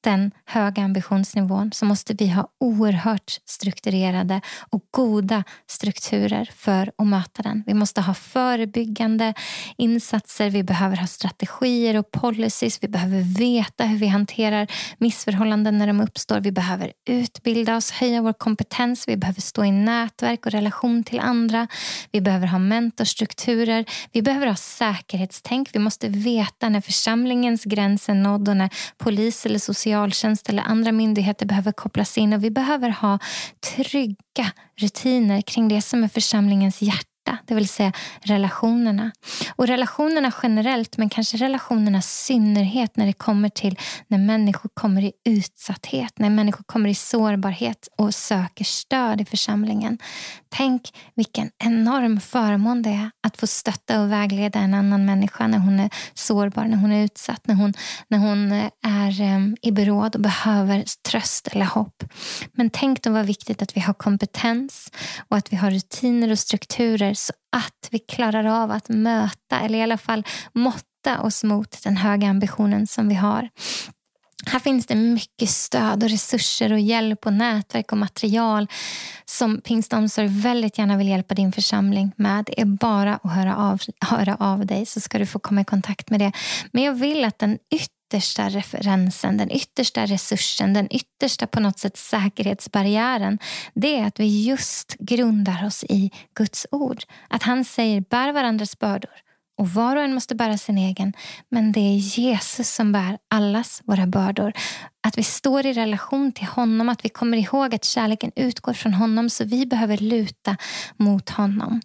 den 0.00 0.30
höga 0.44 0.82
ambitionsnivån 0.82 1.72
så 1.72 1.84
måste 1.84 2.14
vi 2.14 2.28
ha 2.28 2.48
oerhört 2.60 3.40
strukturerade 3.44 4.40
och 4.70 4.84
goda 4.90 5.44
strukturer 5.66 6.50
för 6.56 6.92
att 6.96 7.06
möta 7.06 7.42
den. 7.42 7.64
Vi 7.66 7.74
måste 7.74 8.00
ha 8.00 8.14
förebyggande 8.14 9.34
insatser, 9.76 10.50
vi 10.50 10.62
behöver 10.62 10.96
ha 10.96 11.06
strategier 11.06 11.96
och 11.96 12.10
policies, 12.10 12.78
vi 12.82 12.88
behöver 12.88 13.38
veta 13.38 13.84
hur 13.84 13.98
vi 13.98 14.06
hanterar 14.06 14.66
missförhållanden 14.98 15.78
när 15.78 15.86
de 15.86 16.00
uppstår. 16.00 16.40
Vi 16.40 16.52
behöver 16.52 16.92
utbilda 17.08 17.76
oss, 17.76 17.90
höja 17.90 18.22
vår 18.22 18.32
kompetens, 18.32 19.08
vi 19.08 19.16
behöver 19.16 19.40
stå 19.40 19.64
i 19.64 19.72
nätverk 19.72 20.46
och 20.46 20.52
relation 20.52 21.04
till 21.04 21.20
andra. 21.20 21.66
Vi 22.12 22.20
behöver 22.20 22.46
ha 22.46 22.58
mentorstrukturer, 22.58 23.84
vi 24.12 24.22
behöver 24.22 24.46
ha 24.46 24.56
säkerhetstänk. 24.56 25.68
Vi 25.72 25.78
måste 25.78 26.08
veta 26.08 26.68
när 26.68 26.80
församlingens 26.80 27.64
gräns 27.64 28.08
är 28.08 28.14
nådd 28.14 28.48
och 28.48 28.56
när 28.56 28.70
polis 28.98 29.46
eller 29.46 29.58
social 29.58 29.89
socialtjänst 29.90 30.48
eller 30.48 30.62
andra 30.62 30.92
myndigheter 30.92 31.46
behöver 31.46 31.72
kopplas 31.72 32.18
in. 32.18 32.32
Och 32.32 32.44
vi 32.44 32.50
behöver 32.50 32.90
ha 32.90 33.18
trygga 33.76 34.52
rutiner 34.76 35.40
kring 35.40 35.68
det 35.68 35.82
som 35.82 36.04
är 36.04 36.08
församlingens 36.08 36.82
hjärta 36.82 37.09
det 37.46 37.54
vill 37.54 37.68
säga 37.68 37.92
relationerna. 38.20 39.10
Och 39.56 39.66
relationerna 39.66 40.32
generellt, 40.42 40.96
men 40.96 41.08
kanske 41.08 41.36
relationerna 41.36 41.98
i 41.98 42.02
synnerhet 42.02 42.96
när 42.96 43.06
det 43.06 43.12
kommer 43.12 43.48
till 43.48 43.78
när 44.08 44.18
människor 44.18 44.70
kommer 44.74 45.02
i 45.02 45.12
utsatthet, 45.24 46.18
när 46.18 46.30
människor 46.30 46.64
kommer 46.64 46.88
i 46.88 46.94
sårbarhet 46.94 47.88
och 47.96 48.14
söker 48.14 48.64
stöd 48.64 49.20
i 49.20 49.24
församlingen. 49.24 49.98
Tänk 50.48 50.94
vilken 51.14 51.50
enorm 51.58 52.20
förmån 52.20 52.82
det 52.82 52.90
är 52.90 53.10
att 53.22 53.36
få 53.36 53.46
stötta 53.46 54.02
och 54.02 54.12
vägleda 54.12 54.58
en 54.58 54.74
annan 54.74 55.04
människa 55.04 55.46
när 55.46 55.58
hon 55.58 55.80
är 55.80 55.90
sårbar, 56.14 56.64
när 56.64 56.76
hon 56.76 56.92
är 56.92 57.04
utsatt, 57.04 57.46
när 57.46 57.54
hon, 57.54 57.74
när 58.08 58.18
hon 58.18 58.52
eh, 58.52 58.70
är 58.82 59.34
um, 59.36 59.56
i 59.62 59.70
beråd 59.70 60.14
och 60.14 60.20
behöver 60.20 60.84
tröst 61.08 61.48
eller 61.52 61.64
hopp. 61.64 62.04
Men 62.52 62.70
tänk 62.70 63.02
då 63.02 63.10
vad 63.10 63.26
viktigt 63.26 63.62
att 63.62 63.76
vi 63.76 63.80
har 63.80 63.94
kompetens 63.94 64.92
och 65.28 65.36
att 65.36 65.52
vi 65.52 65.56
har 65.56 65.70
rutiner 65.70 66.30
och 66.30 66.38
strukturer 66.38 67.14
så 67.20 67.32
att 67.56 67.88
vi 67.90 67.98
klarar 67.98 68.44
av 68.44 68.70
att 68.70 68.88
möta 68.88 69.60
eller 69.60 69.78
i 69.78 69.82
alla 69.82 69.98
fall 69.98 70.26
måtta 70.52 71.20
oss 71.22 71.44
mot 71.44 71.82
den 71.84 71.96
höga 71.96 72.28
ambitionen 72.28 72.86
som 72.86 73.08
vi 73.08 73.14
har. 73.14 73.48
Här 74.46 74.58
finns 74.58 74.86
det 74.86 74.94
mycket 74.94 75.48
stöd 75.48 76.02
och 76.02 76.10
resurser 76.10 76.72
och 76.72 76.80
hjälp 76.80 77.26
och 77.26 77.32
nätverk 77.32 77.92
och 77.92 77.98
material 77.98 78.66
som 79.24 79.60
Pingstomsorg 79.60 80.28
väldigt 80.28 80.78
gärna 80.78 80.96
vill 80.96 81.08
hjälpa 81.08 81.34
din 81.34 81.52
församling 81.52 82.12
med. 82.16 82.44
Det 82.44 82.60
är 82.60 82.64
bara 82.64 83.14
att 83.14 83.32
höra 83.32 83.56
av, 83.56 83.80
höra 84.00 84.36
av 84.40 84.66
dig 84.66 84.86
så 84.86 85.00
ska 85.00 85.18
du 85.18 85.26
få 85.26 85.38
komma 85.38 85.60
i 85.60 85.64
kontakt 85.64 86.10
med 86.10 86.20
det. 86.20 86.32
Men 86.72 86.82
jag 86.82 86.92
vill 86.92 87.24
att 87.24 87.38
den 87.38 87.58
yttre 87.74 87.99
yttersta 88.10 88.48
referensen, 88.48 89.36
den 89.36 89.50
yttersta 89.50 90.06
resursen, 90.06 90.74
den 90.74 90.88
yttersta 90.90 91.46
på 91.46 91.60
något 91.60 91.78
sätt 91.78 91.96
säkerhetsbarriären, 91.96 93.38
det 93.74 93.98
är 93.98 94.06
att 94.06 94.20
vi 94.20 94.44
just 94.44 94.96
grundar 94.98 95.66
oss 95.66 95.84
i 95.84 96.10
Guds 96.34 96.66
ord. 96.70 97.02
Att 97.28 97.42
han 97.42 97.64
säger 97.64 98.00
bär 98.00 98.32
varandras 98.32 98.78
bördor 98.78 99.10
och 99.60 99.68
var 99.68 99.96
och 99.96 100.02
en 100.02 100.14
måste 100.14 100.34
bära 100.34 100.58
sin 100.58 100.78
egen. 100.78 101.12
Men 101.48 101.72
det 101.72 101.80
är 101.80 101.96
Jesus 101.96 102.74
som 102.74 102.92
bär 102.92 103.18
allas 103.28 103.82
våra 103.84 104.06
bördor. 104.06 104.52
Att 105.02 105.18
vi 105.18 105.22
står 105.22 105.66
i 105.66 105.72
relation 105.72 106.32
till 106.32 106.46
honom, 106.46 106.88
att 106.88 107.04
vi 107.04 107.08
kommer 107.08 107.36
ihåg 107.36 107.74
att 107.74 107.84
kärleken 107.84 108.32
utgår 108.36 108.72
från 108.72 108.94
honom 108.94 109.30
så 109.30 109.44
vi 109.44 109.66
behöver 109.66 109.96
luta 109.96 110.56
mot 110.96 111.30
honom. 111.30 111.80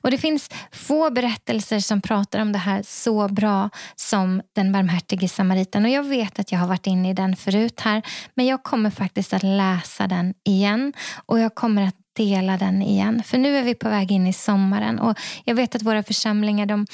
Och 0.00 0.10
Det 0.10 0.18
finns 0.18 0.50
få 0.72 1.10
berättelser 1.10 1.80
som 1.80 2.00
pratar 2.00 2.40
om 2.40 2.52
det 2.52 2.58
här 2.58 2.82
så 2.86 3.28
bra 3.28 3.70
som 3.96 4.42
den 4.52 4.72
barmhärtige 4.72 5.28
samariten. 5.28 5.84
Och 5.84 5.90
Jag 5.90 6.02
vet 6.02 6.38
att 6.38 6.52
jag 6.52 6.58
har 6.58 6.68
varit 6.68 6.86
inne 6.86 7.10
i 7.10 7.14
den 7.14 7.36
förut 7.36 7.80
här 7.80 8.02
men 8.34 8.46
jag 8.46 8.62
kommer 8.62 8.90
faktiskt 8.90 9.32
att 9.32 9.42
läsa 9.42 10.06
den 10.06 10.34
igen 10.44 10.92
och 11.26 11.40
jag 11.40 11.54
kommer 11.54 11.82
att 11.82 11.99
dela 12.20 12.56
den 12.56 12.82
igen. 12.82 13.22
För 13.22 13.38
nu 13.38 13.56
är 13.56 13.62
vi 13.62 13.74
på 13.74 13.88
väg 13.88 14.12
in 14.12 14.26
i 14.26 14.32
sommaren 14.32 14.98
och 14.98 15.18
jag 15.44 15.54
vet 15.54 15.74
att 15.74 15.82
våra 15.82 16.02
församlingar 16.02 16.66
de, 16.66 16.86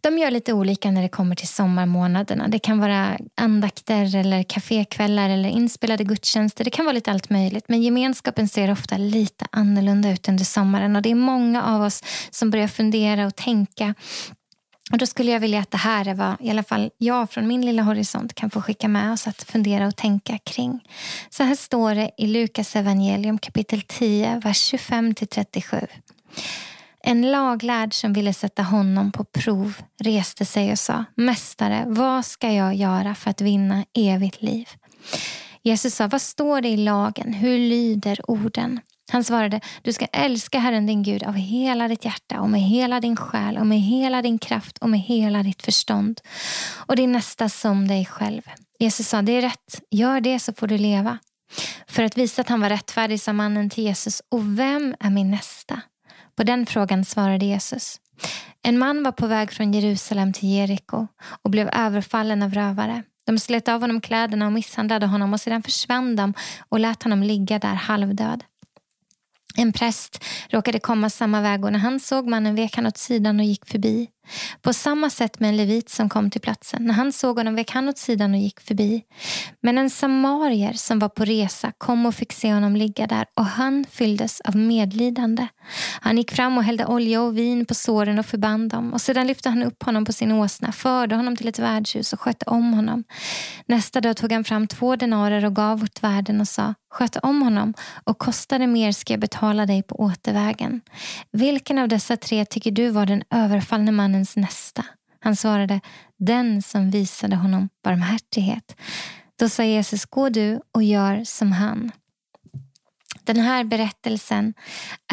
de 0.00 0.18
gör 0.18 0.30
lite 0.30 0.52
olika 0.52 0.90
när 0.90 1.02
det 1.02 1.08
kommer 1.08 1.34
till 1.34 1.48
sommarmånaderna. 1.48 2.48
Det 2.48 2.58
kan 2.58 2.78
vara 2.78 3.18
andakter 3.34 4.16
eller 4.16 4.42
kafékvällar 4.42 5.30
eller 5.30 5.48
inspelade 5.48 6.04
gudstjänster. 6.04 6.64
Det 6.64 6.70
kan 6.70 6.84
vara 6.84 6.92
lite 6.92 7.10
allt 7.10 7.30
möjligt. 7.30 7.64
Men 7.68 7.82
gemenskapen 7.82 8.48
ser 8.48 8.70
ofta 8.70 8.96
lite 8.96 9.46
annorlunda 9.52 10.10
ut 10.10 10.28
under 10.28 10.44
sommaren 10.44 10.96
och 10.96 11.02
det 11.02 11.10
är 11.10 11.14
många 11.14 11.64
av 11.64 11.82
oss 11.82 12.02
som 12.30 12.50
börjar 12.50 12.68
fundera 12.68 13.26
och 13.26 13.36
tänka 13.36 13.94
och 14.92 14.98
Då 14.98 15.06
skulle 15.06 15.32
jag 15.32 15.40
vilja 15.40 15.60
att 15.60 15.70
det 15.70 15.78
här 15.78 16.08
är 16.08 16.14
vad 16.14 16.36
i 16.40 16.50
alla 16.50 16.62
fall 16.62 16.90
jag 16.98 17.30
från 17.30 17.46
min 17.46 17.66
lilla 17.66 17.82
horisont 17.82 18.34
kan 18.34 18.50
få 18.50 18.62
skicka 18.62 18.88
med 18.88 19.12
oss 19.12 19.26
att 19.26 19.42
fundera 19.42 19.86
och 19.86 19.96
tänka 19.96 20.38
kring. 20.38 20.80
Så 21.30 21.42
här 21.42 21.54
står 21.54 21.94
det 21.94 22.10
i 22.16 22.26
Lukas 22.26 22.76
evangelium 22.76 23.38
kapitel 23.38 23.82
10, 23.82 24.40
vers 24.44 24.74
25-37. 24.74 25.86
En 27.00 27.30
laglärd 27.30 27.94
som 27.94 28.12
ville 28.12 28.34
sätta 28.34 28.62
honom 28.62 29.12
på 29.12 29.24
prov 29.24 29.74
reste 30.00 30.44
sig 30.44 30.72
och 30.72 30.78
sa 30.78 31.04
Mästare, 31.14 31.84
vad 31.86 32.24
ska 32.24 32.52
jag 32.52 32.74
göra 32.74 33.14
för 33.14 33.30
att 33.30 33.40
vinna 33.40 33.84
evigt 33.94 34.42
liv? 34.42 34.68
Jesus 35.62 35.94
sa, 35.94 36.06
vad 36.06 36.22
står 36.22 36.60
det 36.60 36.68
i 36.68 36.76
lagen? 36.76 37.32
Hur 37.32 37.58
lyder 37.58 38.30
orden? 38.30 38.80
Han 39.10 39.24
svarade, 39.24 39.60
du 39.82 39.92
ska 39.92 40.06
älska 40.06 40.58
Herren 40.58 40.86
din 40.86 41.02
Gud 41.02 41.22
av 41.22 41.34
hela 41.34 41.88
ditt 41.88 42.04
hjärta 42.04 42.40
och 42.40 42.50
med 42.50 42.60
hela 42.60 43.00
din 43.00 43.16
själ 43.16 43.58
och 43.58 43.66
med 43.66 43.80
hela 43.80 44.22
din 44.22 44.38
kraft 44.38 44.78
och 44.78 44.90
med 44.90 45.00
hela 45.00 45.42
ditt 45.42 45.62
förstånd. 45.62 46.20
Och 46.86 46.96
din 46.96 47.12
nästa 47.12 47.48
som 47.48 47.88
dig 47.88 48.06
själv. 48.06 48.42
Jesus 48.78 49.08
sa, 49.08 49.22
det 49.22 49.32
är 49.32 49.42
rätt, 49.42 49.80
gör 49.90 50.20
det 50.20 50.38
så 50.38 50.52
får 50.52 50.66
du 50.66 50.78
leva. 50.78 51.18
För 51.86 52.02
att 52.02 52.18
visa 52.18 52.40
att 52.40 52.48
han 52.48 52.60
var 52.60 52.68
rättfärdig 52.68 53.20
sa 53.20 53.32
mannen 53.32 53.70
till 53.70 53.84
Jesus, 53.84 54.22
och 54.28 54.58
vem 54.58 54.94
är 55.00 55.10
min 55.10 55.30
nästa? 55.30 55.80
På 56.36 56.42
den 56.42 56.66
frågan 56.66 57.04
svarade 57.04 57.46
Jesus. 57.46 58.00
En 58.62 58.78
man 58.78 59.02
var 59.02 59.12
på 59.12 59.26
väg 59.26 59.52
från 59.52 59.72
Jerusalem 59.72 60.32
till 60.32 60.48
Jeriko 60.48 61.06
och 61.42 61.50
blev 61.50 61.68
överfallen 61.72 62.42
av 62.42 62.54
rövare. 62.54 63.02
De 63.26 63.38
slet 63.38 63.68
av 63.68 63.80
honom 63.80 64.00
kläderna 64.00 64.46
och 64.46 64.52
misshandlade 64.52 65.06
honom 65.06 65.32
och 65.32 65.40
sedan 65.40 65.62
försvann 65.62 66.16
de 66.16 66.34
och 66.68 66.80
lät 66.80 67.02
honom 67.02 67.22
ligga 67.22 67.58
där 67.58 67.74
halvdöd. 67.74 68.44
En 69.58 69.72
präst 69.72 70.24
råkade 70.50 70.78
komma 70.80 71.10
samma 71.10 71.40
väg 71.40 71.64
och 71.64 71.72
när 71.72 71.78
han 71.78 72.00
såg 72.00 72.28
mannen 72.28 72.54
vek 72.54 72.76
han 72.76 72.86
åt 72.86 72.98
sidan 72.98 73.40
och 73.40 73.46
gick 73.46 73.66
förbi. 73.66 74.08
På 74.62 74.72
samma 74.72 75.10
sätt 75.10 75.40
med 75.40 75.48
en 75.48 75.56
levit 75.56 75.90
som 75.90 76.08
kom 76.08 76.30
till 76.30 76.40
platsen. 76.40 76.84
När 76.84 76.94
han 76.94 77.12
såg 77.12 77.36
honom 77.36 77.54
vek 77.54 77.70
han 77.70 77.88
åt 77.88 77.98
sidan 77.98 78.34
och 78.34 78.40
gick 78.40 78.60
förbi. 78.60 79.02
Men 79.62 79.78
en 79.78 79.90
samarier 79.90 80.72
som 80.72 80.98
var 80.98 81.08
på 81.08 81.24
resa 81.24 81.72
kom 81.78 82.06
och 82.06 82.14
fick 82.14 82.32
se 82.32 82.52
honom 82.52 82.76
ligga 82.76 83.06
där 83.06 83.26
och 83.34 83.44
han 83.44 83.84
fylldes 83.90 84.40
av 84.40 84.56
medlidande. 84.56 85.46
Han 86.00 86.16
gick 86.16 86.30
fram 86.30 86.58
och 86.58 86.64
hällde 86.64 86.86
olja 86.86 87.22
och 87.22 87.38
vin 87.38 87.64
på 87.64 87.74
såren 87.74 88.18
och 88.18 88.26
förband 88.26 88.70
dem 88.70 88.92
och 88.92 89.00
sedan 89.00 89.26
lyfte 89.26 89.48
han 89.48 89.62
upp 89.62 89.82
honom 89.82 90.04
på 90.04 90.12
sin 90.12 90.32
åsna, 90.32 90.72
förde 90.72 91.14
honom 91.16 91.36
till 91.36 91.48
ett 91.48 91.58
värdshus 91.58 92.12
och 92.12 92.20
skötte 92.20 92.44
om 92.44 92.72
honom. 92.72 93.04
Nästa 93.66 94.00
dag 94.00 94.16
tog 94.16 94.32
han 94.32 94.44
fram 94.44 94.66
två 94.66 94.96
denarer 94.96 95.44
och 95.44 95.56
gav 95.56 95.82
åt 95.82 96.02
värden 96.02 96.40
och 96.40 96.48
sa 96.48 96.74
Sköt 96.90 97.16
om 97.16 97.42
honom 97.42 97.74
och 98.04 98.18
kostade 98.18 98.66
mer 98.66 98.92
ska 98.92 99.12
jag 99.12 99.20
betala 99.20 99.66
dig 99.66 99.82
på 99.82 100.00
återvägen. 100.00 100.80
Vilken 101.32 101.78
av 101.78 101.88
dessa 101.88 102.16
tre 102.16 102.44
tycker 102.44 102.70
du 102.70 102.90
var 102.90 103.06
den 103.06 103.22
överfallne 103.30 103.92
mannen 103.92 104.17
mannens 104.18 104.36
nästa? 104.36 104.84
Han 105.20 105.36
svarade, 105.36 105.80
den 106.18 106.62
som 106.62 106.90
visade 106.90 107.36
honom 107.36 107.68
barmhärtighet. 107.84 108.76
Då 109.38 109.48
sa 109.48 109.64
Jesus, 109.64 110.04
gå 110.04 110.28
du 110.28 110.60
och 110.72 110.82
gör 110.82 111.24
som 111.24 111.52
han. 111.52 111.92
Den 113.24 113.36
här 113.40 113.64
berättelsen 113.64 114.54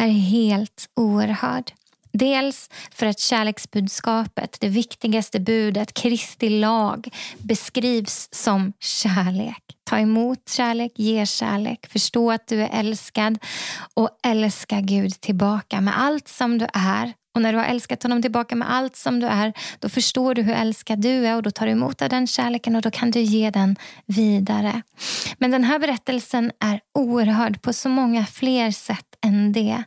är 0.00 0.08
helt 0.08 0.88
oerhörd. 0.96 1.72
Dels 2.12 2.70
för 2.90 3.06
att 3.06 3.18
kärleksbudskapet, 3.18 4.56
det 4.60 4.68
viktigaste 4.68 5.40
budet, 5.40 5.92
Kristi 5.92 6.48
lag, 6.48 7.08
beskrivs 7.38 8.28
som 8.32 8.72
kärlek. 8.80 9.62
Ta 9.84 9.98
emot 9.98 10.48
kärlek, 10.48 10.92
ge 10.96 11.26
kärlek, 11.26 11.86
förstå 11.86 12.32
att 12.32 12.46
du 12.48 12.62
är 12.62 12.70
älskad 12.72 13.38
och 13.94 14.10
älska 14.26 14.80
Gud 14.80 15.20
tillbaka 15.20 15.80
med 15.80 15.98
allt 15.98 16.28
som 16.28 16.58
du 16.58 16.66
är 16.72 17.12
och 17.36 17.42
när 17.42 17.52
du 17.52 17.58
har 17.58 17.64
älskat 17.64 18.02
honom 18.02 18.22
tillbaka 18.22 18.56
med 18.56 18.72
allt 18.72 18.96
som 18.96 19.20
du 19.20 19.26
är, 19.26 19.52
då 19.78 19.88
förstår 19.88 20.34
du 20.34 20.42
hur 20.42 20.54
älskad 20.54 20.98
du 20.98 21.26
är 21.26 21.36
och 21.36 21.42
då 21.42 21.50
tar 21.50 21.66
du 21.66 21.72
emot 21.72 22.02
av 22.02 22.08
den 22.08 22.26
kärleken 22.26 22.76
och 22.76 22.82
då 22.82 22.90
kan 22.90 23.10
du 23.10 23.20
ge 23.20 23.50
den 23.50 23.76
vidare. 24.06 24.82
Men 25.38 25.50
den 25.50 25.64
här 25.64 25.78
berättelsen 25.78 26.52
är 26.60 26.80
oerhörd 26.94 27.62
på 27.62 27.72
så 27.72 27.88
många 27.88 28.26
fler 28.26 28.70
sätt 28.70 29.06
än 29.24 29.52
det. 29.52 29.82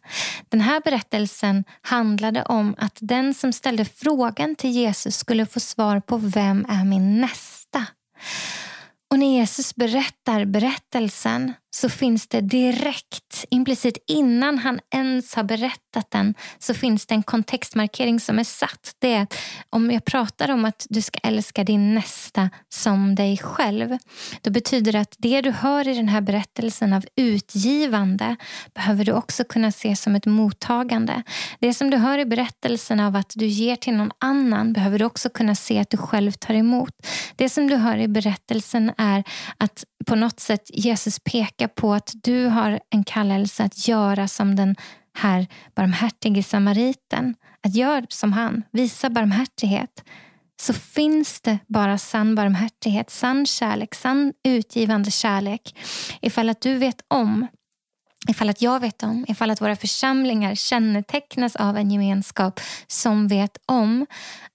Den 0.49 0.61
här 0.61 0.81
berättelsen 0.85 1.63
handlade 1.81 2.43
om 2.43 2.75
att 2.77 2.97
den 3.01 3.33
som 3.33 3.53
ställde 3.53 3.85
frågan 3.85 4.55
till 4.55 4.69
Jesus 4.69 5.17
skulle 5.17 5.45
få 5.45 5.59
svar 5.59 5.99
på 5.99 6.17
vem 6.17 6.65
är 6.69 6.85
min 6.85 7.21
nästa? 7.21 7.85
Och 9.11 9.19
när 9.19 9.39
Jesus 9.39 9.75
berättar 9.75 10.45
berättelsen 10.45 11.53
så 11.71 11.89
finns 11.89 12.27
det 12.27 12.41
direkt, 12.41 13.45
implicit 13.49 13.97
innan 14.07 14.57
han 14.57 14.79
ens 14.95 15.35
har 15.35 15.43
berättat 15.43 16.11
den, 16.11 16.33
så 16.59 16.73
finns 16.73 17.05
det 17.05 17.15
en 17.15 17.23
kontextmarkering 17.23 18.19
som 18.19 18.39
är 18.39 18.43
satt. 18.43 18.95
Det 18.99 19.13
är 19.13 19.27
om 19.69 19.91
jag 19.91 20.05
pratar 20.05 20.51
om 20.51 20.65
att 20.65 20.85
du 20.89 21.01
ska 21.01 21.19
älska 21.23 21.63
din 21.63 21.95
nästa 21.95 22.49
som 22.69 23.15
dig 23.15 23.37
själv, 23.37 23.97
då 24.41 24.51
betyder 24.51 24.91
det 24.91 24.99
att 24.99 25.15
det 25.17 25.41
du 25.41 25.51
hör 25.51 25.87
i 25.87 25.93
den 25.93 26.07
här 26.07 26.21
berättelsen 26.21 26.93
av 26.93 27.05
utgivande 27.15 28.35
behöver 28.73 29.05
du 29.05 29.11
också 29.11 29.43
kunna 29.43 29.71
se 29.71 29.95
som 29.95 30.15
ett 30.15 30.25
mottagande. 30.25 31.23
Det 31.59 31.73
som 31.73 31.89
du 31.89 31.97
hör 31.97 32.17
i 32.17 32.25
berättelsen 32.25 32.99
av 32.99 33.15
att 33.15 33.33
du 33.35 33.45
ger 33.45 33.75
till 33.75 33.93
någon 33.93 34.11
annan 34.19 34.73
behöver 34.73 34.99
du 34.99 35.05
också 35.05 35.29
kunna 35.29 35.55
se 35.55 35.79
att 35.79 35.89
du 35.89 35.97
själv 35.97 36.31
tar 36.31 36.53
emot. 36.53 36.93
Det 37.35 37.49
som 37.49 37.67
du 37.67 37.75
hör 37.75 37.97
i 37.97 38.07
berättelsen 38.07 38.91
är 38.97 39.23
att 39.57 39.83
på 40.05 40.15
något 40.15 40.39
sätt 40.39 40.69
Jesus 40.73 41.19
pekar 41.19 41.67
på 41.67 41.93
att 41.93 42.13
du 42.23 42.45
har 42.45 42.79
en 42.89 43.03
kallelse 43.03 43.63
att 43.63 43.87
göra 43.87 44.27
som 44.27 44.55
den 44.55 44.75
här 45.13 45.47
barmhärtige 45.75 46.43
samariten. 46.43 47.35
Att 47.61 47.75
göra 47.75 48.05
som 48.09 48.33
han, 48.33 48.63
visa 48.71 49.09
barmhärtighet. 49.09 50.03
Så 50.61 50.73
finns 50.73 51.41
det 51.41 51.59
bara 51.67 51.97
sann 51.97 52.35
barmhärtighet, 52.35 53.09
sann 53.09 53.45
kärlek, 53.45 53.95
sann 53.95 54.33
utgivande 54.43 55.11
kärlek. 55.11 55.75
Ifall 56.21 56.49
att 56.49 56.61
du 56.61 56.77
vet 56.77 57.01
om 57.07 57.47
Ifall 58.27 58.49
att 58.49 58.61
jag 58.61 58.79
vet 58.79 59.03
om, 59.03 59.25
ifall 59.27 59.51
att 59.51 59.61
våra 59.61 59.75
församlingar 59.75 60.55
kännetecknas 60.55 61.55
av 61.55 61.77
en 61.77 61.91
gemenskap 61.91 62.59
som 62.87 63.27
vet 63.27 63.57
om 63.65 64.05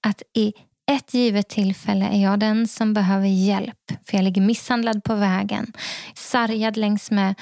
att 0.00 0.22
i 0.34 0.52
ett 0.86 1.14
givet 1.14 1.48
tillfälle 1.48 2.04
är 2.04 2.22
jag 2.22 2.40
den 2.40 2.68
som 2.68 2.94
behöver 2.94 3.26
hjälp. 3.26 3.92
För 4.04 4.16
jag 4.16 4.24
ligger 4.24 4.42
misshandlad 4.42 5.04
på 5.04 5.14
vägen. 5.14 5.72
Sargad 6.14 6.76
längs 6.76 7.10
med 7.10 7.34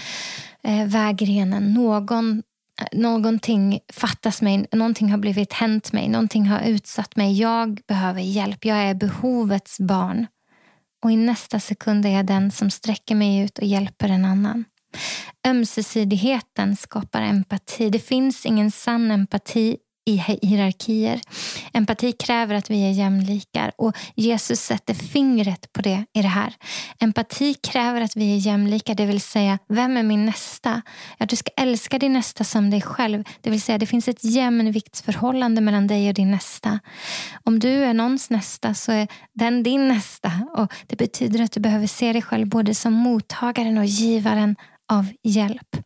eh, 0.63 0.87
vägrenen. 0.87 1.75
Någon, 1.75 2.43
eh, 2.81 2.99
någonting 2.99 3.79
fattas 3.93 4.43
mig. 4.43 4.67
Någonting 4.73 5.11
har 5.11 5.19
blivit 5.19 5.53
hänt 5.53 5.93
mig. 5.93 6.09
Någonting 6.09 6.47
har 6.47 6.61
utsatt 6.61 7.17
mig. 7.17 7.41
Jag 7.41 7.81
behöver 7.89 8.21
hjälp. 8.21 8.65
Jag 8.65 8.79
är 8.79 8.95
behovets 8.95 9.81
barn. 9.81 10.27
Och 11.05 11.13
i 11.13 11.17
nästa 11.17 11.61
sekund 11.61 12.07
är 12.07 12.11
jag 12.11 12.27
den 12.27 12.51
som 12.51 12.71
sträcker 12.71 13.15
mig 13.15 13.39
ut 13.39 13.59
och 13.59 13.67
hjälper 13.67 14.09
en 14.09 14.25
annan. 14.25 14.65
Ömsesidigheten 15.47 16.77
skapar 16.77 17.23
empati. 17.23 17.91
Det 17.91 17.99
finns 17.99 18.47
ingen 18.47 18.71
sann 18.71 19.11
empati 19.11 19.77
i 20.05 20.17
hierarkier. 20.43 21.21
Empati 21.73 22.12
kräver 22.12 22.55
att 22.55 22.71
vi 22.71 22.83
är 22.83 22.91
jämlikar 22.91 23.73
och 23.77 23.97
Jesus 24.15 24.61
sätter 24.61 24.95
fingret 24.95 25.73
på 25.73 25.83
det 25.83 26.05
i 26.12 26.23
det 26.23 26.29
här. 26.29 26.55
Empati 27.01 27.55
kräver 27.55 28.01
att 28.01 28.17
vi 28.17 28.33
är 28.33 28.37
jämlika, 28.37 28.95
det 28.95 29.07
vill 29.07 29.21
säga 29.21 29.59
vem 29.69 29.97
är 29.97 30.03
min 30.03 30.27
nästa? 30.27 30.83
Ja, 31.19 31.27
du 31.27 31.37
ska 31.37 31.51
älska 31.57 31.99
din 31.99 32.12
nästa 32.12 32.45
som 32.45 32.71
dig 32.71 32.81
själv. 32.81 33.25
Det 33.41 33.51
vill 33.51 33.62
säga 33.62 33.79
det 33.79 33.87
finns 33.87 34.09
ett 34.09 34.25
jämviktsförhållande 34.25 35.61
mellan 35.61 35.87
dig 35.87 36.09
och 36.09 36.15
din 36.15 36.31
nästa. 36.31 36.79
Om 37.45 37.59
du 37.59 37.85
är 37.85 37.95
någons 37.95 38.31
nästa 38.31 38.75
så 38.75 38.93
är 38.93 39.09
den 39.35 39.62
din 39.62 39.88
nästa 39.88 40.33
och 40.57 40.73
det 40.87 40.97
betyder 40.97 41.43
att 41.43 41.53
du 41.53 41.61
behöver 41.61 41.87
se 41.87 42.12
dig 42.12 42.23
själv 42.23 42.49
både 42.49 42.75
som 42.75 42.93
mottagaren 42.93 43.79
och 43.79 43.85
givaren 43.85 44.57
av 44.92 45.07
hjälp. 45.23 45.77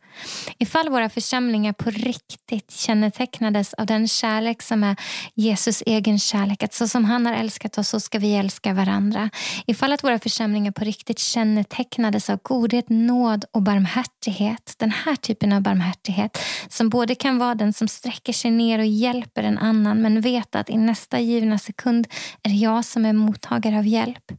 Ifall 0.57 0.89
våra 0.89 1.09
församlingar 1.09 1.73
på 1.73 1.89
riktigt 1.89 2.71
kännetecknades 2.71 3.73
av 3.73 3.85
den 3.85 4.07
kärlek 4.07 4.61
som 4.61 4.83
är 4.83 4.95
Jesus 5.35 5.83
egen 5.85 6.19
kärlek, 6.19 6.63
att 6.63 6.73
så 6.73 6.87
som 6.87 7.05
han 7.05 7.25
har 7.25 7.33
älskat 7.33 7.77
oss 7.77 7.89
så 7.89 7.99
ska 7.99 8.19
vi 8.19 8.35
älska 8.35 8.73
varandra. 8.73 9.29
Ifall 9.65 9.93
att 9.93 10.03
våra 10.03 10.19
församlingar 10.19 10.71
på 10.71 10.85
riktigt 10.85 11.19
kännetecknades 11.19 12.29
av 12.29 12.39
godhet, 12.43 12.85
nåd 12.89 13.45
och 13.51 13.61
barmhärtighet, 13.61 14.75
den 14.77 14.91
här 14.91 15.15
typen 15.15 15.53
av 15.53 15.61
barmhärtighet 15.61 16.37
som 16.69 16.89
både 16.89 17.15
kan 17.15 17.37
vara 17.37 17.55
den 17.55 17.73
som 17.73 17.87
sträcker 17.87 18.33
sig 18.33 18.51
ner 18.51 18.79
och 18.79 18.85
hjälper 18.85 19.43
en 19.43 19.57
annan 19.57 20.01
men 20.01 20.21
vet 20.21 20.55
att 20.55 20.69
i 20.69 20.77
nästa 20.77 21.19
givna 21.19 21.59
sekund 21.59 22.07
är 22.43 22.49
det 22.49 22.55
jag 22.55 22.85
som 22.85 23.05
är 23.05 23.13
mottagare 23.13 23.77
av 23.77 23.87
hjälp. 23.87 24.31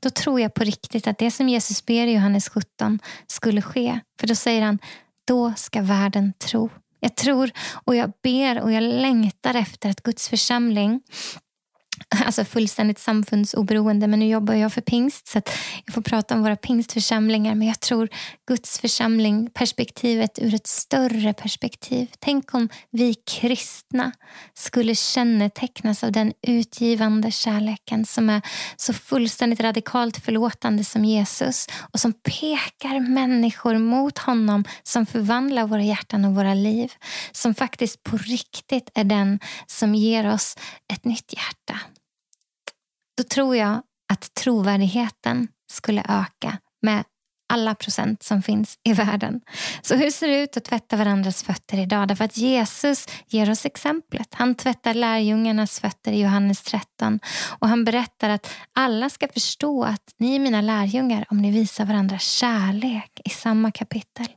Då 0.00 0.10
tror 0.10 0.40
jag 0.40 0.54
på 0.54 0.64
riktigt 0.64 1.06
att 1.06 1.18
det 1.18 1.30
som 1.30 1.48
Jesus 1.48 1.86
ber 1.86 2.06
i 2.06 2.12
Johannes 2.12 2.48
17 2.48 2.98
skulle 3.26 3.62
ske. 3.62 4.00
För 4.20 4.26
då 4.26 4.34
säger 4.34 4.62
han, 4.62 4.78
då 5.24 5.52
ska 5.56 5.82
världen 5.82 6.32
tro. 6.38 6.70
Jag 7.00 7.16
tror 7.16 7.50
och 7.84 7.96
jag 7.96 8.12
ber 8.22 8.60
och 8.60 8.72
jag 8.72 8.82
längtar 8.82 9.54
efter 9.54 9.90
att 9.90 10.02
Guds 10.02 10.28
församling 10.28 11.02
alltså 12.26 12.44
fullständigt 12.44 12.98
samfundsoberoende. 12.98 14.06
Men 14.06 14.18
nu 14.18 14.28
jobbar 14.28 14.54
jag 14.54 14.72
för 14.72 14.80
pingst 14.80 15.28
så 15.28 15.40
jag 15.84 15.94
får 15.94 16.02
prata 16.02 16.34
om 16.34 16.42
våra 16.42 16.56
pingstförsamlingar. 16.56 17.54
Men 17.54 17.68
jag 17.68 17.80
tror 17.80 18.08
Guds 18.48 18.78
församling, 18.78 19.50
perspektivet 19.54 20.38
ur 20.38 20.54
ett 20.54 20.66
större 20.66 21.32
perspektiv. 21.34 22.08
Tänk 22.18 22.54
om 22.54 22.68
vi 22.90 23.14
kristna 23.14 24.12
skulle 24.54 24.94
kännetecknas 24.94 26.04
av 26.04 26.12
den 26.12 26.32
utgivande 26.46 27.30
kärleken 27.30 28.06
som 28.06 28.30
är 28.30 28.42
så 28.76 28.92
fullständigt 28.92 29.60
radikalt 29.60 30.16
förlåtande 30.24 30.84
som 30.84 31.04
Jesus 31.04 31.66
och 31.92 32.00
som 32.00 32.12
pekar 32.12 33.00
människor 33.00 33.78
mot 33.78 34.18
honom 34.18 34.64
som 34.82 35.06
förvandlar 35.06 35.66
våra 35.66 35.82
hjärtan 35.82 36.24
och 36.24 36.34
våra 36.34 36.54
liv. 36.54 36.92
Som 37.32 37.54
faktiskt 37.54 38.02
på 38.02 38.16
riktigt 38.16 38.90
är 38.94 39.04
den 39.04 39.40
som 39.66 39.94
ger 39.94 40.34
oss 40.34 40.56
ett 40.92 41.04
nytt 41.04 41.32
hjärta 41.32 41.80
då 43.20 43.24
tror 43.24 43.56
jag 43.56 43.82
att 44.12 44.34
trovärdigheten 44.34 45.48
skulle 45.72 46.04
öka 46.08 46.58
med 46.82 47.04
alla 47.52 47.74
procent 47.74 48.22
som 48.22 48.42
finns 48.42 48.78
i 48.84 48.92
världen. 48.92 49.40
Så 49.82 49.94
hur 49.96 50.10
ser 50.10 50.28
det 50.28 50.40
ut 50.42 50.56
att 50.56 50.64
tvätta 50.64 50.96
varandras 50.96 51.42
fötter 51.42 51.78
idag? 51.78 52.08
Därför 52.08 52.24
att 52.24 52.36
Jesus 52.36 53.06
ger 53.26 53.50
oss 53.50 53.66
exemplet. 53.66 54.34
Han 54.34 54.54
tvättar 54.54 54.94
lärjungarnas 54.94 55.80
fötter 55.80 56.12
i 56.12 56.20
Johannes 56.20 56.62
13 56.62 57.20
och 57.58 57.68
han 57.68 57.84
berättar 57.84 58.30
att 58.30 58.50
alla 58.72 59.10
ska 59.10 59.28
förstå 59.28 59.84
att 59.84 60.14
ni 60.18 60.34
är 60.34 60.38
mina 60.38 60.60
lärjungar 60.60 61.24
om 61.30 61.42
ni 61.42 61.50
visar 61.50 61.84
varandra 61.84 62.18
kärlek 62.18 63.20
i 63.24 63.30
samma 63.30 63.70
kapitel. 63.70 64.28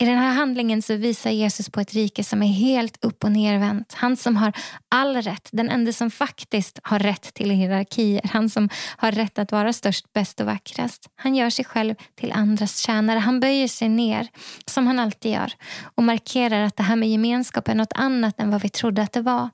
I 0.00 0.04
den 0.04 0.18
här 0.18 0.34
handlingen 0.34 0.82
så 0.82 0.96
visar 0.96 1.30
Jesus 1.30 1.70
på 1.70 1.80
ett 1.80 1.94
rike 1.94 2.24
som 2.24 2.42
är 2.42 2.46
helt 2.46 3.04
upp 3.04 3.24
och 3.24 3.32
nervänt. 3.32 3.94
Han 3.94 4.16
som 4.16 4.36
har 4.36 4.52
all 4.88 5.16
rätt, 5.16 5.48
den 5.52 5.70
enda 5.70 5.92
som 5.92 6.10
faktiskt 6.10 6.78
har 6.82 6.98
rätt 6.98 7.34
till 7.34 7.50
hierarkier. 7.50 8.20
Han 8.24 8.50
som 8.50 8.68
har 8.96 9.12
rätt 9.12 9.38
att 9.38 9.52
vara 9.52 9.72
störst, 9.72 10.12
bäst 10.12 10.40
och 10.40 10.46
vackrast. 10.46 11.08
Han 11.16 11.34
gör 11.34 11.50
sig 11.50 11.64
själv 11.64 11.94
till 12.14 12.32
andras 12.32 12.78
tjänare. 12.78 13.18
Han 13.18 13.40
böjer 13.40 13.68
sig 13.68 13.88
ner, 13.88 14.28
som 14.66 14.86
han 14.86 14.98
alltid 14.98 15.32
gör 15.32 15.52
och 15.82 16.02
markerar 16.02 16.62
att 16.62 16.76
det 16.76 16.82
här 16.82 16.96
med 16.96 17.08
gemenskap 17.08 17.68
är 17.68 17.74
något 17.74 17.92
annat 17.94 18.40
än 18.40 18.50
vad 18.50 18.62
vi 18.62 18.68
trodde 18.68 19.02
att 19.02 19.12
det 19.12 19.22
var. 19.22 19.50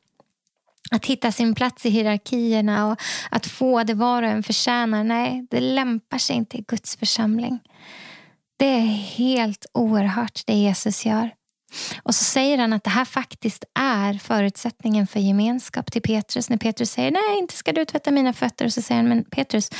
Att 0.91 1.07
hitta 1.07 1.33
sin 1.33 1.55
plats 1.55 1.87
i 1.87 1.91
hierarkierna 1.91 2.87
och 2.87 3.03
att 3.31 3.47
få 3.47 3.83
det 3.83 3.95
var 3.95 4.23
och 4.23 4.29
en 4.29 4.43
förtjänar, 4.43 5.05
nej, 5.05 5.47
det 5.51 5.61
lämpar 5.61 6.19
sig 6.19 6.37
inte 6.37 6.57
i 6.57 6.65
Guds 6.69 6.97
församling. 6.97 7.61
Det 8.65 8.71
är 8.71 8.87
helt 9.17 9.67
oerhört 9.75 10.43
det 10.47 10.55
Jesus 10.55 11.07
gör. 11.07 11.31
Och 12.03 12.15
så 12.15 12.25
säger 12.25 12.59
han 12.59 12.73
att 12.73 12.85
det 12.85 12.91
här 12.91 13.05
faktiskt 13.05 13.65
är 13.75 14.15
förutsättningen 14.15 15.07
för 15.07 15.21
gemenskap 15.21 15.93
till 15.93 16.03
Petrus. 16.03 16.51
När 16.51 16.57
Petrus 16.57 16.91
säger 16.91 17.11
nej, 17.11 17.39
inte 17.39 17.55
ska 17.55 17.73
du 17.73 17.85
tvätta 17.85 18.11
mina 18.11 18.33
fötter. 18.33 18.65
Och 18.65 18.73
så 18.73 18.83
säger 18.83 19.01
han, 19.01 19.09
men 19.09 19.25
Petrus, 19.25 19.71